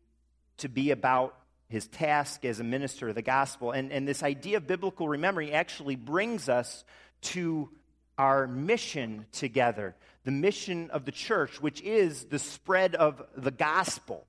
to 0.58 0.68
be 0.68 0.90
about 0.90 1.38
his 1.70 1.86
task 1.86 2.44
as 2.44 2.60
a 2.60 2.64
minister 2.64 3.10
of 3.10 3.14
the 3.14 3.22
gospel. 3.22 3.70
And, 3.70 3.92
and 3.92 4.08
this 4.08 4.24
idea 4.24 4.58
of 4.58 4.66
biblical 4.66 5.08
remembering 5.08 5.52
actually 5.52 5.96
brings 5.96 6.50
us 6.50 6.84
to 7.22 7.70
our 8.18 8.48
mission 8.48 9.28
together 9.32 9.96
the 10.24 10.32
mission 10.32 10.90
of 10.90 11.06
the 11.06 11.12
church, 11.12 11.62
which 11.62 11.82
is 11.82 12.24
the 12.24 12.40
spread 12.40 12.96
of 12.96 13.22
the 13.38 13.52
gospel. 13.52 14.26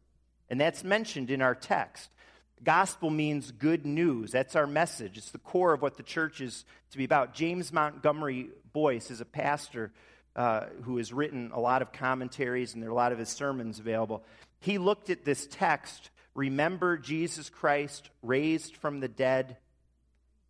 And 0.50 0.60
that's 0.60 0.84
mentioned 0.84 1.30
in 1.30 1.40
our 1.40 1.54
text. 1.54 2.10
Gospel 2.62 3.08
means 3.08 3.50
good 3.50 3.86
news. 3.86 4.30
That's 4.30 4.56
our 4.56 4.66
message. 4.66 5.16
It's 5.16 5.30
the 5.30 5.38
core 5.38 5.72
of 5.72 5.80
what 5.80 5.96
the 5.96 6.02
church 6.02 6.42
is 6.42 6.66
to 6.90 6.98
be 6.98 7.04
about. 7.04 7.32
James 7.32 7.72
Montgomery 7.72 8.50
Boice 8.74 9.10
is 9.10 9.22
a 9.22 9.24
pastor 9.24 9.90
uh, 10.36 10.66
who 10.82 10.96
has 10.96 11.12
written 11.12 11.50
a 11.52 11.60
lot 11.60 11.82
of 11.82 11.92
commentaries, 11.92 12.74
and 12.74 12.82
there 12.82 12.90
are 12.90 12.92
a 12.92 12.96
lot 12.96 13.12
of 13.12 13.18
his 13.18 13.28
sermons 13.28 13.78
available. 13.78 14.22
He 14.60 14.78
looked 14.78 15.10
at 15.10 15.24
this 15.24 15.46
text 15.50 16.10
Remember 16.34 16.96
Jesus 16.96 17.50
Christ, 17.50 18.08
raised 18.22 18.76
from 18.76 19.00
the 19.00 19.08
dead, 19.08 19.58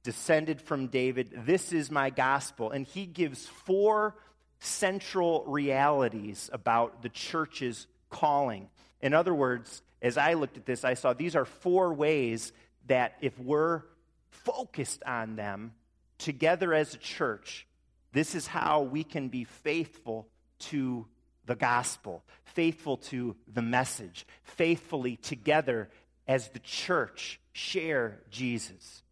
descended 0.04 0.60
from 0.60 0.88
David. 0.88 1.32
This 1.44 1.72
is 1.72 1.90
my 1.90 2.10
gospel. 2.10 2.70
And 2.70 2.86
he 2.86 3.04
gives 3.04 3.46
four 3.46 4.14
central 4.60 5.44
realities 5.46 6.50
about 6.52 7.02
the 7.02 7.08
church's 7.08 7.86
calling. 8.10 8.68
In 9.00 9.12
other 9.12 9.34
words, 9.34 9.82
as 10.00 10.16
I 10.16 10.34
looked 10.34 10.56
at 10.56 10.66
this, 10.66 10.84
I 10.84 10.94
saw 10.94 11.12
these 11.12 11.34
are 11.34 11.44
four 11.44 11.92
ways 11.92 12.52
that 12.86 13.16
if 13.20 13.36
we're 13.38 13.82
focused 14.30 15.02
on 15.04 15.36
them 15.36 15.72
together 16.18 16.72
as 16.72 16.94
a 16.94 16.98
church, 16.98 17.66
this 18.12 18.34
is 18.34 18.46
how 18.46 18.82
we 18.82 19.04
can 19.04 19.28
be 19.28 19.44
faithful 19.44 20.28
to 20.58 21.06
the 21.46 21.56
gospel, 21.56 22.22
faithful 22.44 22.98
to 22.98 23.36
the 23.52 23.62
message, 23.62 24.26
faithfully 24.44 25.16
together 25.16 25.88
as 26.28 26.48
the 26.48 26.60
church 26.60 27.40
share 27.52 28.20
Jesus. 28.30 29.02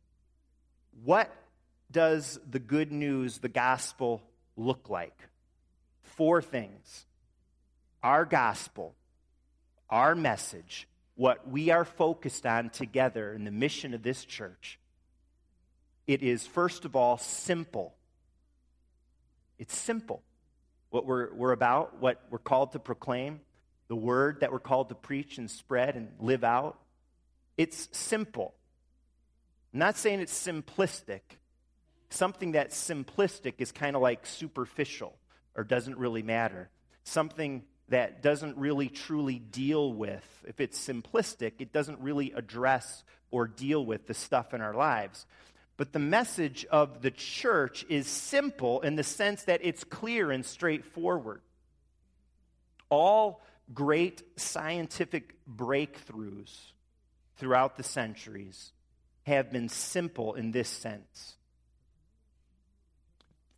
What 1.04 1.35
does 1.90 2.38
the 2.49 2.59
good 2.59 2.92
news, 2.92 3.38
the 3.38 3.49
gospel, 3.49 4.23
look 4.57 4.88
like? 4.88 5.16
Four 6.02 6.42
things 6.42 7.07
our 8.02 8.25
gospel, 8.25 8.95
our 9.90 10.14
message, 10.14 10.88
what 11.16 11.47
we 11.49 11.71
are 11.71 11.85
focused 11.85 12.47
on 12.47 12.71
together 12.71 13.35
in 13.35 13.45
the 13.45 13.50
mission 13.50 13.92
of 13.92 14.02
this 14.02 14.25
church. 14.25 14.78
It 16.07 16.23
is, 16.23 16.47
first 16.47 16.85
of 16.85 16.97
all, 16.97 17.19
simple. 17.19 17.95
It's 19.61 19.79
simple 19.79 20.25
what 20.88 21.07
we're, 21.07 21.33
we're 21.33 21.52
about, 21.52 22.00
what 22.00 22.21
we're 22.31 22.38
called 22.38 22.73
to 22.73 22.81
proclaim. 22.81 23.40
the 23.90 23.97
word 23.97 24.38
that 24.40 24.52
we're 24.52 24.61
called 24.61 24.88
to 24.88 24.95
preach 24.95 25.37
and 25.37 25.50
spread 25.50 25.97
and 25.97 26.12
live 26.21 26.45
out, 26.45 26.79
it's 27.59 27.88
simple. 27.90 28.55
I'm 29.75 29.81
not 29.81 29.97
saying 29.97 30.21
it's 30.21 30.47
simplistic. 30.47 31.23
Something 32.09 32.52
that's 32.52 32.76
simplistic 32.88 33.55
is 33.59 33.73
kind 33.73 33.97
of 33.97 34.02
like 34.02 34.26
superficial 34.26 35.19
or 35.57 35.64
doesn't 35.64 35.99
really 35.99 36.23
matter. 36.23 36.71
Something 37.02 37.64
that 37.88 38.23
doesn't 38.23 38.57
really 38.57 38.88
truly 38.88 39.40
deal 39.40 39.93
with, 39.93 40.25
if 40.47 40.61
it's 40.61 40.79
simplistic, 40.79 41.55
it 41.59 41.73
doesn't 41.73 41.99
really 41.99 42.31
address 42.31 43.02
or 43.33 43.49
deal 43.49 43.85
with 43.85 44.07
the 44.07 44.14
stuff 44.14 44.55
in 44.55 44.61
our 44.61 44.75
lives. 44.75 45.26
But 45.80 45.94
the 45.94 45.99
message 45.99 46.66
of 46.66 47.00
the 47.00 47.10
church 47.10 47.87
is 47.88 48.06
simple 48.06 48.82
in 48.82 48.96
the 48.96 49.02
sense 49.02 49.44
that 49.44 49.60
it's 49.62 49.82
clear 49.82 50.30
and 50.30 50.44
straightforward. 50.44 51.40
All 52.90 53.40
great 53.72 54.22
scientific 54.38 55.37
breakthroughs 55.49 56.54
throughout 57.38 57.78
the 57.78 57.82
centuries 57.82 58.72
have 59.22 59.50
been 59.50 59.70
simple 59.70 60.34
in 60.34 60.50
this 60.50 60.68
sense. 60.68 61.37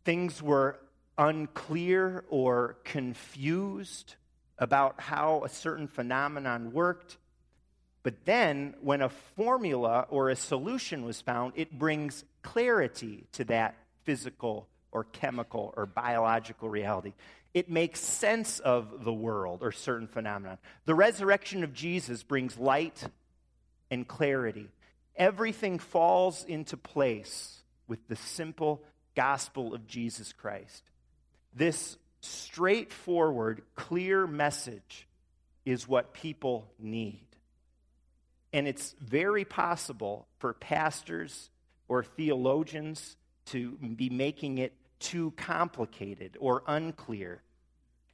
Things 0.05 0.41
were 0.41 0.79
unclear 1.17 2.23
or 2.29 2.77
confused 2.85 4.15
about 4.57 5.01
how 5.01 5.43
a 5.43 5.49
certain 5.49 5.89
phenomenon 5.89 6.71
worked. 6.71 7.17
But 8.03 8.25
then, 8.25 8.75
when 8.81 9.01
a 9.01 9.09
formula 9.09 10.05
or 10.09 10.29
a 10.29 10.35
solution 10.35 11.05
was 11.05 11.21
found, 11.21 11.53
it 11.55 11.77
brings 11.77 12.25
clarity 12.41 13.25
to 13.33 13.45
that 13.45 13.75
physical 14.03 14.67
or 14.91 15.05
chemical 15.05 15.73
or 15.77 15.85
biological 15.85 16.69
reality. 16.69 17.13
It 17.53 17.69
makes 17.69 17.99
sense 17.99 18.59
of 18.59 19.03
the 19.03 19.13
world 19.13 19.59
or 19.61 19.71
certain 19.71 20.07
phenomenon. 20.07 20.57
The 20.85 20.95
resurrection 20.95 21.63
of 21.63 21.73
Jesus 21.73 22.23
brings 22.23 22.57
light 22.57 23.03
and 23.89 24.07
clarity. 24.07 24.67
Everything 25.15 25.79
falls 25.79 26.43
into 26.43 26.75
place 26.75 27.61
with 27.87 28.05
the 28.07 28.15
simple 28.15 28.81
gospel 29.15 29.73
of 29.73 29.87
Jesus 29.87 30.33
Christ. 30.33 30.83
This 31.55 31.97
straightforward, 32.21 33.61
clear 33.75 34.25
message 34.25 35.07
is 35.65 35.87
what 35.87 36.13
people 36.13 36.67
need. 36.79 37.25
And 38.53 38.67
it's 38.67 38.95
very 39.01 39.43
possible 39.43 40.27
for 40.37 40.53
pastors 40.53 41.49
or 41.87 42.03
theologians 42.03 43.17
to 43.47 43.71
be 43.71 44.09
making 44.09 44.59
it 44.59 44.73
too 44.99 45.31
complicated 45.35 46.37
or 46.39 46.63
unclear. 46.67 47.41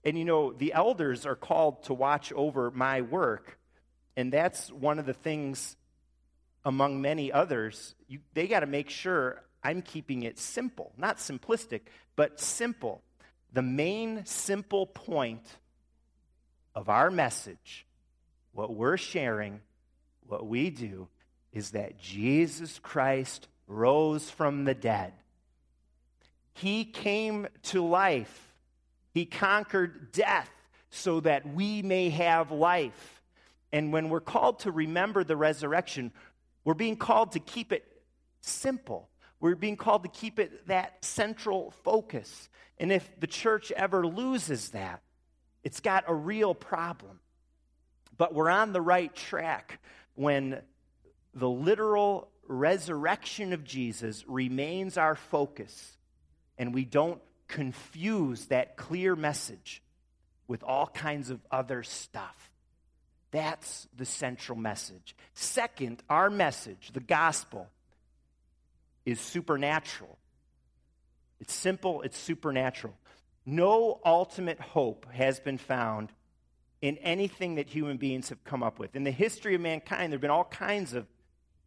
And 0.04 0.18
you 0.18 0.26
know, 0.26 0.54
the 0.54 0.74
elders 0.74 1.26
are 1.26 1.36
called 1.36 1.84
to 1.84 1.94
watch 1.94 2.32
over 2.34 2.72
my 2.72 3.02
work, 3.02 3.60
and 4.16 4.32
that's 4.32 4.72
one 4.72 4.98
of 4.98 5.06
the 5.06 5.14
things 5.14 5.76
among 6.66 7.02
many 7.02 7.32
others. 7.32 7.96
You, 8.08 8.20
they 8.34 8.48
got 8.48 8.62
to 8.62 8.66
make 8.66 8.90
sure 8.90 9.44
I'm 9.64 9.82
keeping 9.82 10.24
it 10.24 10.40
simple, 10.40 10.94
not 10.98 11.18
simplistic, 11.18 11.82
but 12.16 12.40
simple. 12.40 13.02
The 13.52 13.62
main 13.62 14.26
simple 14.26 14.86
point 14.86 15.46
of 16.76 16.88
our 16.88 17.12
message, 17.12 17.86
what 18.54 18.74
we're 18.74 18.98
sharing, 18.98 19.62
what 20.30 20.48
we 20.48 20.70
do, 20.70 21.08
is 21.52 21.72
that 21.72 22.00
Jesus 22.00 22.80
Christ 22.80 23.48
rose 23.68 24.30
from 24.30 24.66
the 24.66 24.74
dead. 24.74 25.14
He 26.54 26.86
came 26.86 27.48
to 27.64 27.86
life, 27.86 28.54
He 29.14 29.26
conquered 29.26 30.12
death 30.12 30.50
so 30.90 31.20
that 31.22 31.48
we 31.48 31.82
may 31.82 32.10
have 32.10 32.52
life. 32.52 33.22
And 33.72 33.94
when 33.94 34.10
we're 34.10 34.20
called 34.20 34.60
to 34.60 34.72
remember 34.72 35.24
the 35.24 35.38
resurrection, 35.38 36.12
we're 36.64 36.74
being 36.74 36.98
called 36.98 37.34
to 37.34 37.40
keep 37.40 37.72
it 37.72 37.86
simple. 38.42 39.08
We're 39.40 39.56
being 39.56 39.78
called 39.78 40.04
to 40.04 40.10
keep 40.10 40.40
it 40.40 40.68
that 40.68 41.06
central 41.06 41.72
focus. 41.84 42.50
And 42.78 42.92
if 42.92 43.08
the 43.20 43.28
church 43.28 43.72
ever 43.72 44.06
loses 44.06 44.70
that, 44.70 45.02
it's 45.64 45.80
got 45.80 46.06
a 46.08 46.14
real 46.14 46.54
problem. 46.54 47.20
But 48.18 48.34
we're 48.34 48.50
on 48.50 48.74
the 48.74 48.82
right 48.82 49.14
track 49.16 49.80
when 50.20 50.62
the 51.34 51.48
literal 51.48 52.28
resurrection 52.46 53.54
of 53.54 53.64
Jesus 53.64 54.26
remains 54.28 54.98
our 54.98 55.16
focus 55.16 55.96
and 56.58 56.74
we 56.74 56.84
don't 56.84 57.22
confuse 57.48 58.48
that 58.48 58.76
clear 58.76 59.16
message 59.16 59.82
with 60.46 60.62
all 60.62 60.88
kinds 60.88 61.30
of 61.30 61.40
other 61.50 61.84
stuff. 61.84 62.52
That's 63.32 63.88
the 63.96 64.04
central 64.04 64.58
message. 64.58 65.16
Second, 65.36 66.04
our 66.10 66.30
message, 66.30 66.92
the 66.92 67.00
gospel, 67.00 67.70
is 69.06 69.22
supernatural. 69.22 70.18
It's 71.40 71.54
simple, 71.54 72.02
it's 72.02 72.18
supernatural. 72.18 72.94
No 73.46 74.02
ultimate 74.04 74.60
hope 74.60 75.06
has 75.14 75.40
been 75.40 75.58
found 75.58 76.12
in 76.82 76.98
anything 77.00 77.56
that 77.56 77.68
human 77.68 77.98
beings 77.98 78.30
have 78.30 78.44
come 78.44 78.64
up 78.64 78.80
with. 78.80 78.96
In 78.96 79.04
the 79.04 79.12
history 79.12 79.56
of 79.56 79.62
mankind, 79.62 80.12
there 80.12 80.18
have 80.18 80.22
been 80.22 80.30
all 80.30 80.46
kinds 80.46 80.94
of 80.94 81.06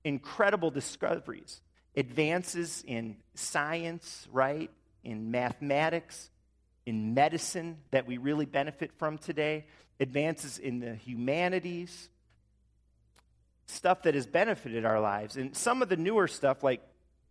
incredible 0.04 0.70
discoveries, 0.70 1.60
advances 1.96 2.82
in 2.86 3.16
science, 3.34 4.26
right? 4.32 4.70
In 5.04 5.30
mathematics, 5.30 6.30
in 6.86 7.14
medicine 7.14 7.78
that 7.90 8.06
we 8.06 8.16
really 8.16 8.46
benefit 8.46 8.90
from 8.98 9.18
today, 9.18 9.66
advances 10.00 10.58
in 10.58 10.80
the 10.80 10.94
humanities, 10.94 12.08
stuff 13.66 14.02
that 14.02 14.14
has 14.14 14.26
benefited 14.26 14.84
our 14.84 15.00
lives. 15.00 15.36
And 15.36 15.56
some 15.56 15.82
of 15.82 15.88
the 15.88 15.96
newer 15.96 16.26
stuff, 16.26 16.62
like 16.62 16.82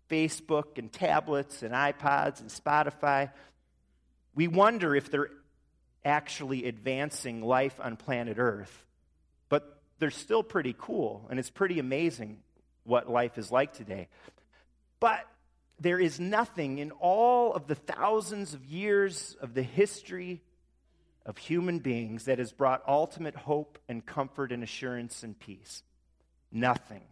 Facebook 0.09 0.77
and 0.77 0.91
tablets 0.91 1.63
and 1.63 1.73
iPods 1.73 2.41
and 2.41 2.49
Spotify, 2.49 3.31
we 4.35 4.47
wonder 4.47 4.95
if 4.95 5.09
they're 5.09 5.31
actually 6.03 6.65
advancing 6.65 7.41
life 7.41 7.79
on 7.79 7.95
planet 7.95 8.37
Earth. 8.39 8.85
But 9.49 9.81
they're 9.99 10.11
still 10.11 10.43
pretty 10.43 10.75
cool, 10.77 11.27
and 11.29 11.39
it's 11.39 11.49
pretty 11.49 11.79
amazing 11.79 12.39
what 12.83 13.09
life 13.09 13.37
is 13.37 13.51
like 13.51 13.73
today. 13.73 14.07
But 14.99 15.25
there 15.79 15.99
is 15.99 16.19
nothing 16.19 16.77
in 16.77 16.91
all 16.91 17.53
of 17.53 17.67
the 17.67 17.75
thousands 17.75 18.53
of 18.53 18.65
years 18.65 19.35
of 19.41 19.53
the 19.53 19.63
history 19.63 20.41
of 21.25 21.37
human 21.37 21.79
beings 21.79 22.25
that 22.25 22.39
has 22.39 22.51
brought 22.51 22.83
ultimate 22.87 23.35
hope 23.35 23.79
and 23.87 24.05
comfort 24.05 24.51
and 24.51 24.63
assurance 24.63 25.23
and 25.23 25.37
peace. 25.39 25.83
Nothing. 26.51 27.03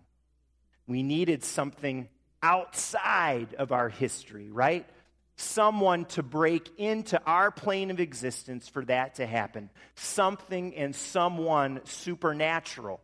We 0.88 1.04
needed 1.04 1.44
something 1.44 2.10
outside 2.42 3.54
of 3.56 3.72
our 3.72 3.90
history, 3.90 4.50
right? 4.50 4.88
Someone 5.40 6.06
to 6.06 6.24
break 6.24 6.70
into 6.78 7.22
our 7.26 7.50
plane 7.50 7.92
of 7.92 8.00
existence 8.00 8.68
for 8.68 8.84
that 8.86 9.16
to 9.16 9.26
happen. 9.26 9.70
Something 9.96 10.76
and 10.76 10.96
someone 10.96 11.82
supernatural. 11.86 13.00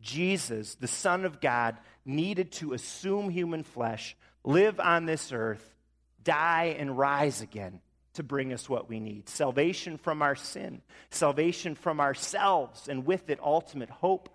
Jesus, 0.00 0.74
the 0.74 0.88
Son 0.88 1.24
of 1.24 1.40
God, 1.40 1.78
needed 2.04 2.52
to 2.52 2.74
assume 2.74 3.30
human 3.30 3.62
flesh, 3.62 4.16
live 4.44 4.78
on 4.78 5.06
this 5.06 5.32
earth, 5.32 5.74
die, 6.22 6.76
and 6.78 6.98
rise 6.98 7.40
again 7.40 7.80
to 8.14 8.22
bring 8.22 8.52
us 8.52 8.68
what 8.68 8.88
we 8.88 9.00
need 9.00 9.28
salvation 9.28 9.96
from 9.96 10.20
our 10.20 10.36
sin, 10.36 10.82
salvation 11.10 11.74
from 11.74 11.98
ourselves, 11.98 12.88
and 12.88 13.06
with 13.06 13.30
it, 13.30 13.40
ultimate 13.42 13.90
hope, 13.90 14.28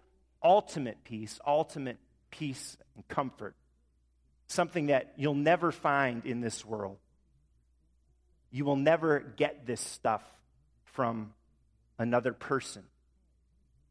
ultimate 0.44 1.04
peace, 1.04 1.40
ultimate 1.46 1.98
peace 2.32 2.76
and 2.96 3.08
comfort 3.08 3.56
something 4.50 4.88
that 4.88 5.14
you'll 5.16 5.36
never 5.36 5.72
find 5.72 6.26
in 6.26 6.42
this 6.42 6.66
world. 6.66 6.98
You 8.52 8.66
will 8.66 8.76
never 8.76 9.20
get 9.20 9.66
this 9.66 9.82
stuff 9.82 10.24
from 10.86 11.34
another 11.98 12.34
person. 12.34 12.84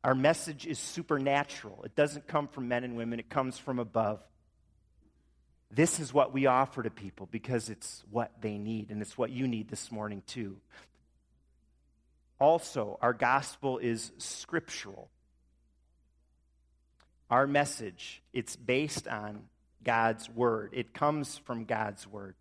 Our 0.02 0.14
message 0.14 0.66
is 0.66 0.78
supernatural. 0.78 1.82
It 1.84 1.94
doesn't 1.94 2.26
come 2.26 2.48
from 2.48 2.68
men 2.68 2.84
and 2.84 2.96
women, 2.96 3.18
it 3.18 3.28
comes 3.28 3.58
from 3.58 3.78
above. 3.78 4.20
This 5.70 6.00
is 6.00 6.14
what 6.14 6.32
we 6.32 6.46
offer 6.46 6.82
to 6.82 6.90
people 6.90 7.28
because 7.30 7.68
it's 7.68 8.02
what 8.10 8.32
they 8.40 8.56
need, 8.56 8.90
and 8.90 9.02
it's 9.02 9.18
what 9.18 9.30
you 9.30 9.46
need 9.46 9.68
this 9.68 9.92
morning, 9.92 10.22
too. 10.26 10.56
Also, 12.40 12.98
our 13.02 13.12
gospel 13.12 13.78
is 13.78 14.12
scriptural. 14.18 15.10
Our 17.30 17.46
message, 17.46 18.22
it's 18.32 18.56
based 18.56 19.06
on 19.06 19.42
God's 19.84 20.30
word. 20.30 20.70
It 20.72 20.94
comes 20.94 21.36
from 21.38 21.64
God's 21.64 22.06
word. 22.06 22.34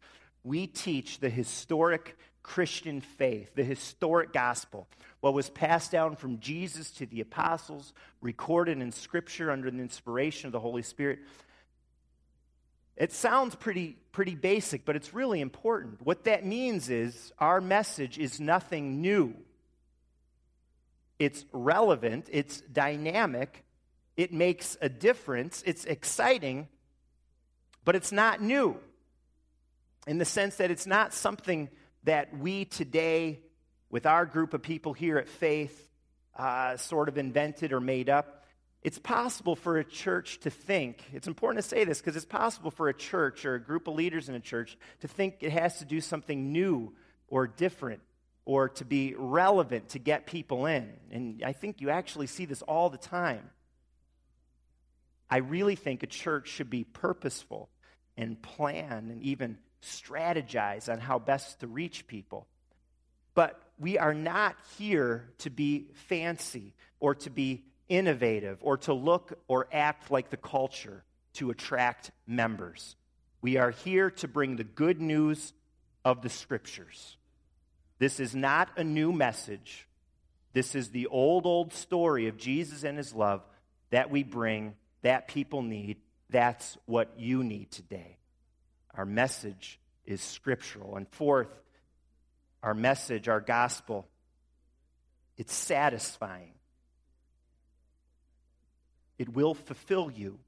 We 0.48 0.66
teach 0.66 1.20
the 1.20 1.30
historic 1.30 2.18
Christian 2.42 3.02
faith, 3.02 3.54
the 3.54 3.66
historic 3.66 4.32
gospel, 4.32 4.88
what 5.20 5.34
was 5.34 5.50
passed 5.50 5.92
down 5.92 6.16
from 6.16 6.40
Jesus 6.40 6.90
to 6.92 7.06
the 7.06 7.20
apostles, 7.20 7.94
recorded 8.22 8.82
in 8.82 8.94
Scripture 8.94 9.52
under 9.52 9.70
the 9.70 9.80
inspiration 9.80 10.48
of 10.48 10.54
the 10.54 10.62
Holy 10.62 10.84
Spirit. 10.84 11.20
It 12.96 13.12
sounds 13.12 13.56
pretty, 13.56 13.98
pretty 14.14 14.36
basic, 14.36 14.86
but 14.86 14.96
it's 14.96 15.14
really 15.14 15.42
important. 15.42 16.02
What 16.06 16.24
that 16.24 16.46
means 16.46 16.90
is 16.90 17.34
our 17.40 17.60
message 17.60 18.18
is 18.18 18.40
nothing 18.40 19.02
new. 19.02 19.36
it's 21.20 21.44
relevant, 21.52 22.30
it's 22.32 22.62
dynamic, 22.62 23.66
it 24.16 24.32
makes 24.32 24.78
a 24.80 24.88
difference, 24.88 25.62
it's 25.66 25.84
exciting, 25.84 26.70
but 27.84 27.98
it's 27.98 28.14
not 28.14 28.42
new 28.42 28.80
in 30.08 30.18
the 30.18 30.26
sense 30.26 30.56
that 30.56 30.72
it's 30.72 30.88
not 30.88 31.14
something 31.14 31.70
that 32.06 32.36
we 32.38 32.66
today, 32.66 33.42
with 33.90 34.06
our 34.06 34.26
group 34.26 34.54
of 34.54 34.62
people 34.62 34.94
here 34.94 35.18
at 35.18 35.28
Faith, 35.28 35.90
uh, 36.36 36.78
sort 36.78 37.10
of 37.10 37.18
invented 37.18 37.74
or 37.74 37.82
made 37.82 38.10
up. 38.10 38.46
It's 38.84 39.00
possible 39.00 39.56
for 39.56 39.78
a 39.78 39.84
church 39.84 40.40
to 40.42 40.50
think, 40.50 41.04
it's 41.12 41.28
important 41.28 41.64
to 41.64 41.70
say 41.70 41.84
this 41.84 42.00
because 42.00 42.16
it's 42.16 42.26
possible 42.26 42.72
for 42.72 42.88
a 42.88 42.94
church 42.94 43.44
or 43.44 43.56
a 43.56 43.62
group 43.62 43.88
of 43.88 43.96
leaders 43.96 44.30
in 44.30 44.36
a 44.36 44.40
church 44.40 44.78
to 45.02 45.08
think 45.08 45.38
it 45.42 45.52
has 45.52 45.80
to 45.80 45.86
do 45.86 46.00
something 46.00 46.54
new 46.54 46.94
or 47.28 47.48
different 47.48 48.02
or 48.46 48.70
to 48.70 48.86
be 48.86 49.14
relevant 49.18 49.90
to 49.90 50.00
get 50.00 50.26
people 50.26 50.68
in. 50.68 50.94
And 51.12 51.44
I 51.44 51.52
think 51.52 51.82
you 51.82 51.90
actually 51.90 52.28
see 52.28 52.46
this 52.46 52.62
all 52.62 52.90
the 52.90 52.98
time. 52.98 53.50
I 55.30 55.38
really 55.38 55.76
think 55.76 56.04
a 56.04 56.08
church 56.08 56.48
should 56.48 56.70
be 56.70 56.86
purposeful 56.86 57.68
and 58.16 58.42
plan 58.42 59.10
and 59.12 59.22
even 59.24 59.58
strategize 59.88 60.92
on 60.92 61.00
how 61.00 61.20
best 61.20 61.60
to 61.62 61.68
reach 61.68 62.08
people. 62.08 62.48
But 63.34 63.60
we 63.80 63.98
are 63.98 64.14
not 64.14 64.56
here 64.78 65.30
to 65.40 65.50
be 65.50 65.88
fancy 66.08 66.74
or 67.00 67.16
to 67.16 67.30
be 67.30 67.64
innovative 67.88 68.58
or 68.62 68.78
to 68.78 68.94
look 68.94 69.40
or 69.48 69.68
act 69.72 70.12
like 70.12 70.30
the 70.30 70.38
culture 70.38 71.04
to 71.34 71.52
attract 71.52 72.12
members. 72.26 72.96
We 73.42 73.58
are 73.58 73.72
here 73.72 74.10
to 74.12 74.28
bring 74.28 74.56
the 74.56 74.64
good 74.64 75.00
news 75.00 75.54
of 76.04 76.22
the 76.22 76.30
scriptures. 76.30 77.18
This 78.00 78.20
is 78.20 78.36
not 78.36 78.70
a 78.78 78.84
new 78.84 79.12
message. 79.12 79.88
This 80.54 80.74
is 80.74 80.90
the 80.90 81.08
old, 81.08 81.46
old 81.46 81.74
story 81.74 82.28
of 82.28 82.38
Jesus 82.38 82.84
and 82.84 82.98
his 82.98 83.14
love 83.14 83.44
that 83.92 84.10
we 84.10 84.24
bring, 84.24 84.74
that 85.04 85.28
people 85.28 85.62
need. 85.62 85.98
That's 86.30 86.78
what 86.86 87.14
you 87.18 87.44
need 87.44 87.72
today. 87.72 88.17
Our 88.98 89.06
message 89.06 89.80
is 90.06 90.22
scriptural. 90.22 90.96
And 90.96 91.08
fourth, 91.08 91.50
our 92.64 92.74
message, 92.74 93.28
our 93.28 93.40
gospel, 93.40 94.08
it's 95.38 95.54
satisfying. 95.54 96.54
It 99.20 99.30
will 99.30 99.54
fulfill 99.54 100.12
you. 100.12 100.40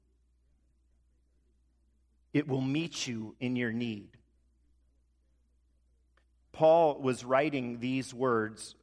It 2.32 2.48
will 2.48 2.60
meet 2.60 3.06
you 3.06 3.34
in 3.40 3.56
your 3.56 3.72
need. 3.72 4.10
Paul 6.52 7.00
was 7.00 7.24
writing 7.24 7.80
these 7.80 8.12
words 8.12 8.74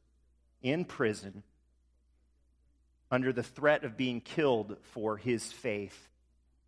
in 0.62 0.84
prison 0.84 1.42
under 3.10 3.32
the 3.32 3.42
threat 3.42 3.84
of 3.84 3.96
being 3.96 4.20
killed 4.20 4.76
for 4.92 5.16
his 5.16 5.50
faith 5.50 6.08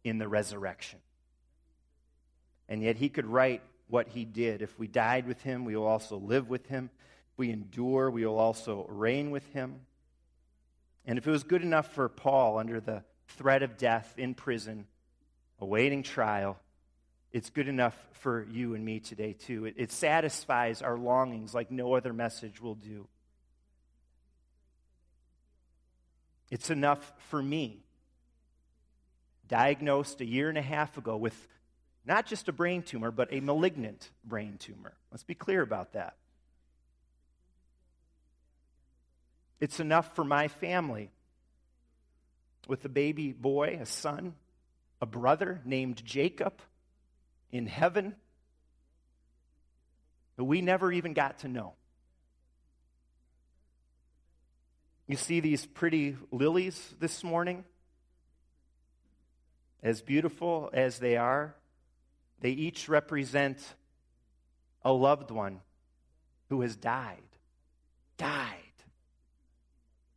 in 0.04 0.18
the 0.18 0.28
resurrection. 0.28 0.98
And 2.70 2.82
yet 2.82 2.96
he 2.96 3.08
could 3.08 3.26
write 3.26 3.62
what 3.88 4.08
he 4.08 4.24
did. 4.24 4.62
If 4.62 4.78
we 4.78 4.86
died 4.86 5.26
with 5.26 5.42
him, 5.42 5.64
we 5.64 5.76
will 5.76 5.86
also 5.86 6.16
live 6.16 6.48
with 6.48 6.66
him. 6.68 6.88
If 7.32 7.38
we 7.38 7.50
endure, 7.50 8.10
we 8.10 8.24
will 8.24 8.38
also 8.38 8.86
reign 8.88 9.32
with 9.32 9.44
him. 9.52 9.80
And 11.04 11.18
if 11.18 11.26
it 11.26 11.30
was 11.30 11.42
good 11.42 11.62
enough 11.62 11.92
for 11.92 12.08
Paul 12.08 12.58
under 12.58 12.80
the 12.80 13.02
threat 13.26 13.64
of 13.64 13.76
death 13.76 14.14
in 14.16 14.34
prison, 14.34 14.86
awaiting 15.58 16.04
trial, 16.04 16.58
it's 17.32 17.50
good 17.50 17.68
enough 17.68 17.96
for 18.12 18.46
you 18.50 18.74
and 18.74 18.84
me 18.84 19.00
today, 19.00 19.32
too. 19.32 19.64
It, 19.64 19.74
it 19.76 19.92
satisfies 19.92 20.80
our 20.80 20.96
longings 20.96 21.52
like 21.52 21.70
no 21.70 21.94
other 21.94 22.12
message 22.12 22.60
will 22.60 22.76
do. 22.76 23.08
It's 26.50 26.70
enough 26.70 27.12
for 27.30 27.42
me. 27.42 27.82
Diagnosed 29.48 30.20
a 30.20 30.24
year 30.24 30.48
and 30.48 30.58
a 30.58 30.62
half 30.62 30.96
ago 30.96 31.16
with 31.16 31.48
not 32.04 32.26
just 32.26 32.48
a 32.48 32.52
brain 32.52 32.82
tumor, 32.82 33.10
but 33.10 33.32
a 33.32 33.40
malignant 33.40 34.10
brain 34.24 34.56
tumor. 34.58 34.94
Let's 35.10 35.24
be 35.24 35.34
clear 35.34 35.62
about 35.62 35.92
that. 35.92 36.16
It's 39.60 39.80
enough 39.80 40.14
for 40.14 40.24
my 40.24 40.48
family 40.48 41.10
with 42.66 42.84
a 42.84 42.88
baby 42.88 43.32
boy, 43.32 43.78
a 43.80 43.86
son, 43.86 44.34
a 45.00 45.06
brother 45.06 45.60
named 45.64 46.04
Jacob 46.04 46.54
in 47.52 47.66
heaven 47.66 48.14
who 50.36 50.44
we 50.44 50.62
never 50.62 50.90
even 50.90 51.12
got 51.12 51.40
to 51.40 51.48
know. 51.48 51.74
You 55.06 55.16
see 55.16 55.40
these 55.40 55.66
pretty 55.66 56.16
lilies 56.30 56.94
this 56.98 57.22
morning? 57.22 57.64
As 59.82 60.00
beautiful 60.00 60.70
as 60.72 60.98
they 60.98 61.16
are, 61.16 61.54
they 62.40 62.50
each 62.50 62.88
represent 62.88 63.58
a 64.82 64.92
loved 64.92 65.30
one 65.30 65.60
who 66.48 66.62
has 66.62 66.74
died. 66.74 67.18
Died. 68.16 68.56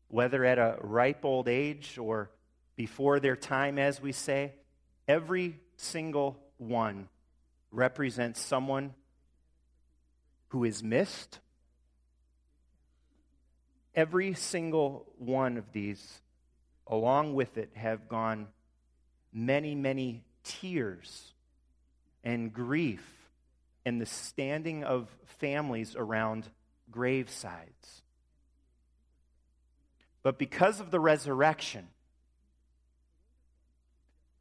Whether 0.08 0.46
at 0.46 0.58
a 0.58 0.78
ripe 0.82 1.26
old 1.26 1.48
age 1.48 1.98
or 1.98 2.32
before 2.76 3.20
their 3.20 3.36
time, 3.36 3.78
as 3.78 4.02
we 4.02 4.12
say, 4.12 4.54
every 5.08 5.60
single 5.76 6.40
one 6.58 7.10
represents 7.72 8.40
someone 8.40 8.94
who 10.50 10.64
is 10.64 10.82
missed. 10.82 11.40
Every 13.96 14.34
single 14.34 15.06
one 15.18 15.58
of 15.58 15.72
these, 15.72 16.22
along 16.88 17.34
with 17.34 17.58
it, 17.58 17.72
have 17.76 18.08
gone 18.08 18.48
many, 19.34 19.76
many 19.76 20.24
tears 20.44 21.33
and 22.24 22.54
grief 22.54 23.04
and 23.86 24.00
the 24.00 24.06
standing 24.06 24.84
of 24.84 25.10
families 25.40 25.96
around 25.96 26.50
gravesides. 26.92 28.02
But 30.22 30.40
because 30.40 30.80
of 30.80 30.90
the 30.90 31.00
resurrection, 31.00 31.88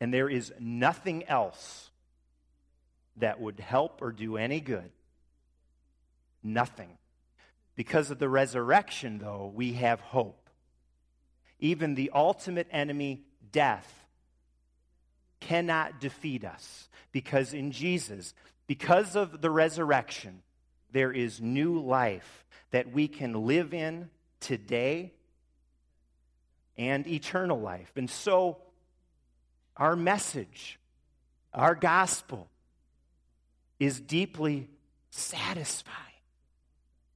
and 0.01 0.15
there 0.15 0.29
is 0.29 0.53
nothing 0.59 1.25
else 1.25 1.91
that 3.17 3.41
would 3.41 3.61
help 3.61 4.01
or 4.01 4.13
do 4.13 4.37
any 4.37 4.61
good, 4.61 4.91
nothing. 6.43 6.99
Because 7.75 8.11
of 8.11 8.19
the 8.19 8.29
resurrection, 8.29 9.19
though, 9.19 9.51
we 9.55 9.75
have 9.75 10.01
hope. 10.01 10.51
Even 11.59 11.95
the 11.95 12.11
ultimate 12.15 12.69
enemy, 12.71 13.23
death, 13.51 14.02
cannot 15.49 16.01
defeat 16.01 16.45
us 16.45 16.89
because 17.13 17.53
in 17.53 17.73
Jesus, 17.73 18.35
because 18.67 19.17
of 19.17 19.41
the 19.41 19.51
resurrection, 19.51 20.43
there 20.93 21.13
is 21.13 21.41
new 21.41 21.81
life 21.81 22.45
that 22.71 22.93
we 22.93 23.09
can 23.09 23.47
live 23.47 23.75
in 23.75 24.09
today 24.41 25.13
and 26.77 27.07
eternal 27.07 27.61
life. 27.61 27.93
And 27.97 28.09
so, 28.09 28.59
our 29.77 29.97
message, 29.97 30.79
our 31.53 31.75
gospel, 31.75 32.49
is 33.79 34.01
deeply 34.01 34.69
satisfying. 35.11 35.97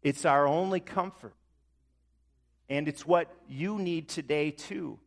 It's 0.03 0.25
our 0.25 0.47
only 0.47 0.81
comfort. 0.81 1.35
And 2.69 2.89
it's 2.89 3.07
what 3.07 3.29
you 3.49 3.79
need 3.79 4.09
today, 4.09 4.51
too. 4.51 4.99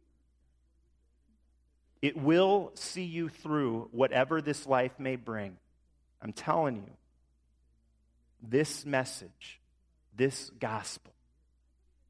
It 2.02 2.18
will 2.18 2.72
see 2.76 3.04
you 3.04 3.30
through 3.30 3.90
whatever 3.92 4.42
this 4.42 4.66
life 4.66 4.94
may 5.00 5.16
bring. 5.16 5.58
I'm 6.22 6.34
telling 6.34 6.78
you, 6.78 6.92
this 8.42 8.86
message, 8.86 9.60
this 10.16 10.50
gospel, 10.60 11.14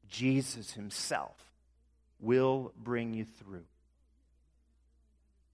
Jesus 0.08 0.72
Himself 0.72 1.36
will 2.20 2.72
bring 2.76 3.14
you 3.14 3.24
through. 3.24 3.64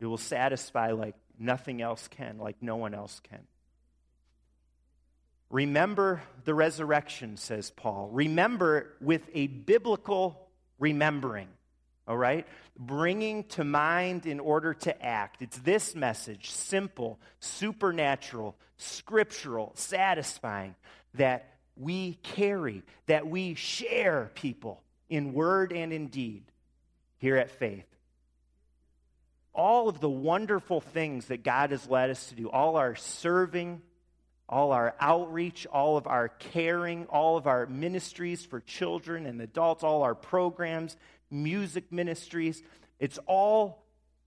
It 0.00 0.06
will 0.06 0.18
satisfy 0.18 0.92
like 0.92 1.14
nothing 1.38 1.80
else 1.80 2.08
can, 2.08 2.38
like 2.38 2.56
no 2.60 2.76
one 2.76 2.94
else 2.94 3.20
can. 3.30 3.46
Remember 5.48 6.22
the 6.44 6.54
resurrection, 6.54 7.36
says 7.36 7.70
Paul. 7.70 8.10
Remember 8.12 8.94
with 9.00 9.22
a 9.32 9.46
biblical 9.46 10.48
remembering 10.78 11.48
all 12.06 12.16
right? 12.16 12.46
Bringing 12.78 13.44
to 13.44 13.64
mind 13.64 14.26
in 14.26 14.40
order 14.40 14.74
to 14.74 15.04
act. 15.04 15.42
It's 15.42 15.58
this 15.58 15.94
message, 15.94 16.50
simple, 16.50 17.18
supernatural, 17.40 18.56
scriptural, 18.76 19.72
satisfying, 19.74 20.74
that 21.14 21.54
we 21.76 22.14
carry, 22.22 22.82
that 23.06 23.26
we 23.26 23.54
share 23.54 24.30
people 24.34 24.82
in 25.08 25.32
word 25.32 25.72
and 25.72 25.92
in 25.92 26.08
deed 26.08 26.44
here 27.18 27.36
at 27.36 27.50
Faith. 27.50 27.86
All 29.54 29.88
of 29.88 30.00
the 30.00 30.10
wonderful 30.10 30.80
things 30.80 31.26
that 31.26 31.42
God 31.42 31.70
has 31.70 31.88
led 31.88 32.10
us 32.10 32.28
to 32.28 32.34
do, 32.34 32.50
all 32.50 32.76
our 32.76 32.94
serving, 32.94 33.80
all 34.48 34.72
our 34.72 34.94
outreach, 35.00 35.66
all 35.66 35.96
of 35.96 36.06
our 36.06 36.28
caring, 36.28 37.06
all 37.06 37.36
of 37.36 37.46
our 37.46 37.66
ministries 37.66 38.44
for 38.44 38.60
children 38.60 39.26
and 39.26 39.40
adults, 39.40 39.82
all 39.82 40.02
our 40.02 40.14
programs, 40.14 40.96
music 41.30 41.92
ministries. 41.92 42.62
It's 42.98 43.18
all 43.26 43.84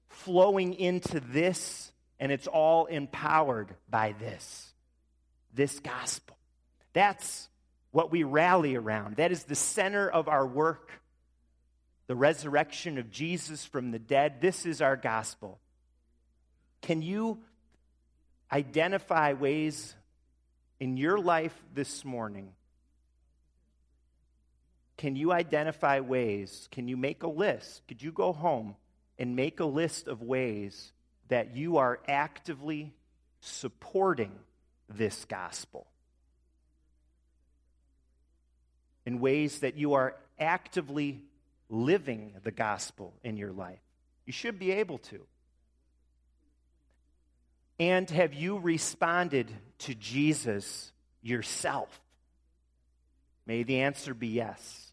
flowing 0.10 0.74
into 0.74 1.20
this, 1.20 1.92
and 2.20 2.32
it's 2.32 2.48
all 2.48 2.86
empowered 2.86 3.76
by 3.90 4.14
this 4.20 4.74
this 5.54 5.80
gospel. 5.80 6.38
That's 6.94 7.50
what 7.92 8.12
we 8.12 8.24
rally 8.24 8.76
around. 8.76 9.18
That 9.18 9.32
is 9.32 9.44
the 9.44 9.56
center 9.56 10.10
of 10.10 10.28
our 10.28 10.46
work. 10.46 10.92
The 12.08 12.16
resurrection 12.16 12.98
of 12.98 13.12
Jesus 13.12 13.66
from 13.66 13.92
the 13.92 14.00
dead. 14.00 14.42
This 14.42 14.66
is 14.66 14.82
our 14.82 14.96
gospel. 14.96 15.60
Can 16.82 17.02
you 17.02 17.40
identify 18.52 19.34
ways 19.34 19.96
in 20.80 20.98
your 20.98 21.20
life 21.20 21.54
this 21.74 22.04
morning? 22.04 22.54
Can 25.00 25.16
you 25.16 25.32
identify 25.32 26.02
ways? 26.02 26.68
Can 26.72 26.90
you 26.90 26.98
make 26.98 27.24
a 27.24 27.30
list? 27.30 27.88
Could 27.88 28.04
you 28.04 28.12
go 28.12 28.34
home 28.34 28.76
and 29.18 29.34
make 29.34 29.62
a 29.62 29.66
list 29.66 30.10
of 30.10 30.22
ways 30.22 30.92
that 31.30 31.56
you 31.56 31.78
are 31.78 32.02
actively 32.06 32.94
supporting 33.40 34.34
this 34.90 35.24
gospel? 35.24 35.88
In 39.06 39.22
ways 39.22 39.60
that 39.60 39.78
you 39.78 39.94
are 39.94 40.18
actively 40.38 41.24
living 41.70 42.34
the 42.44 42.52
gospel 42.52 43.14
in 43.24 43.38
your 43.38 43.54
life. 43.54 43.80
You 44.26 44.34
should 44.34 44.60
be 44.60 44.74
able 44.74 44.98
to. 44.98 45.22
And 47.80 48.10
have 48.10 48.34
you 48.34 48.58
responded 48.60 49.50
to 49.78 49.96
Jesus 49.96 50.92
yourself? 51.22 52.02
May 53.46 53.64
the 53.64 53.80
answer 53.80 54.14
be 54.14 54.28
yes. 54.28 54.89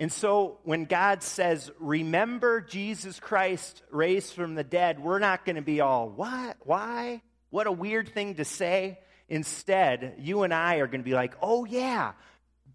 And 0.00 0.12
so 0.12 0.58
when 0.64 0.86
God 0.86 1.22
says, 1.22 1.70
remember 1.78 2.60
Jesus 2.60 3.20
Christ 3.20 3.82
raised 3.90 4.32
from 4.32 4.54
the 4.54 4.64
dead, 4.64 4.98
we're 4.98 5.20
not 5.20 5.44
going 5.44 5.56
to 5.56 5.62
be 5.62 5.80
all, 5.80 6.08
what? 6.08 6.56
Why? 6.64 7.22
What 7.50 7.66
a 7.66 7.72
weird 7.72 8.08
thing 8.08 8.34
to 8.36 8.44
say. 8.44 8.98
Instead, 9.28 10.16
you 10.18 10.42
and 10.42 10.52
I 10.52 10.76
are 10.76 10.86
going 10.86 11.00
to 11.00 11.08
be 11.08 11.14
like, 11.14 11.34
oh, 11.40 11.64
yeah, 11.64 12.12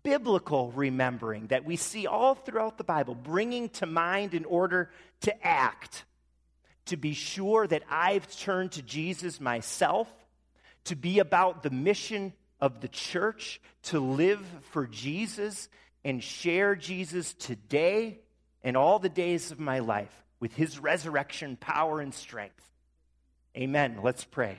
biblical 0.01 0.71
remembering 0.71 1.47
that 1.47 1.65
we 1.65 1.75
see 1.75 2.07
all 2.07 2.35
throughout 2.35 2.77
the 2.77 2.83
Bible, 2.83 3.15
bringing 3.15 3.69
to 3.69 3.85
mind 3.85 4.33
in 4.33 4.45
order 4.45 4.89
to 5.21 5.45
act 5.45 6.05
to 6.85 6.97
be 6.97 7.13
sure 7.13 7.67
that 7.67 7.83
I've 7.89 8.33
turned 8.39 8.71
to 8.73 8.81
Jesus 8.81 9.39
myself, 9.39 10.07
to 10.85 10.95
be 10.95 11.19
about 11.19 11.61
the 11.61 11.69
mission 11.69 12.33
of 12.59 12.81
the 12.81 12.87
church, 12.87 13.61
to 13.83 13.99
live 13.99 14.43
for 14.71 14.87
Jesus 14.87 15.69
and 16.03 16.23
share 16.23 16.75
Jesus 16.75 17.33
today 17.33 18.19
and 18.63 18.77
all 18.77 18.99
the 18.99 19.09
days 19.09 19.51
of 19.51 19.59
my 19.59 19.79
life 19.79 20.13
with 20.39 20.53
his 20.53 20.79
resurrection 20.79 21.57
power 21.57 21.99
and 21.99 22.13
strength. 22.13 22.63
Amen. 23.55 23.99
Let's 24.01 24.23
pray. 24.23 24.57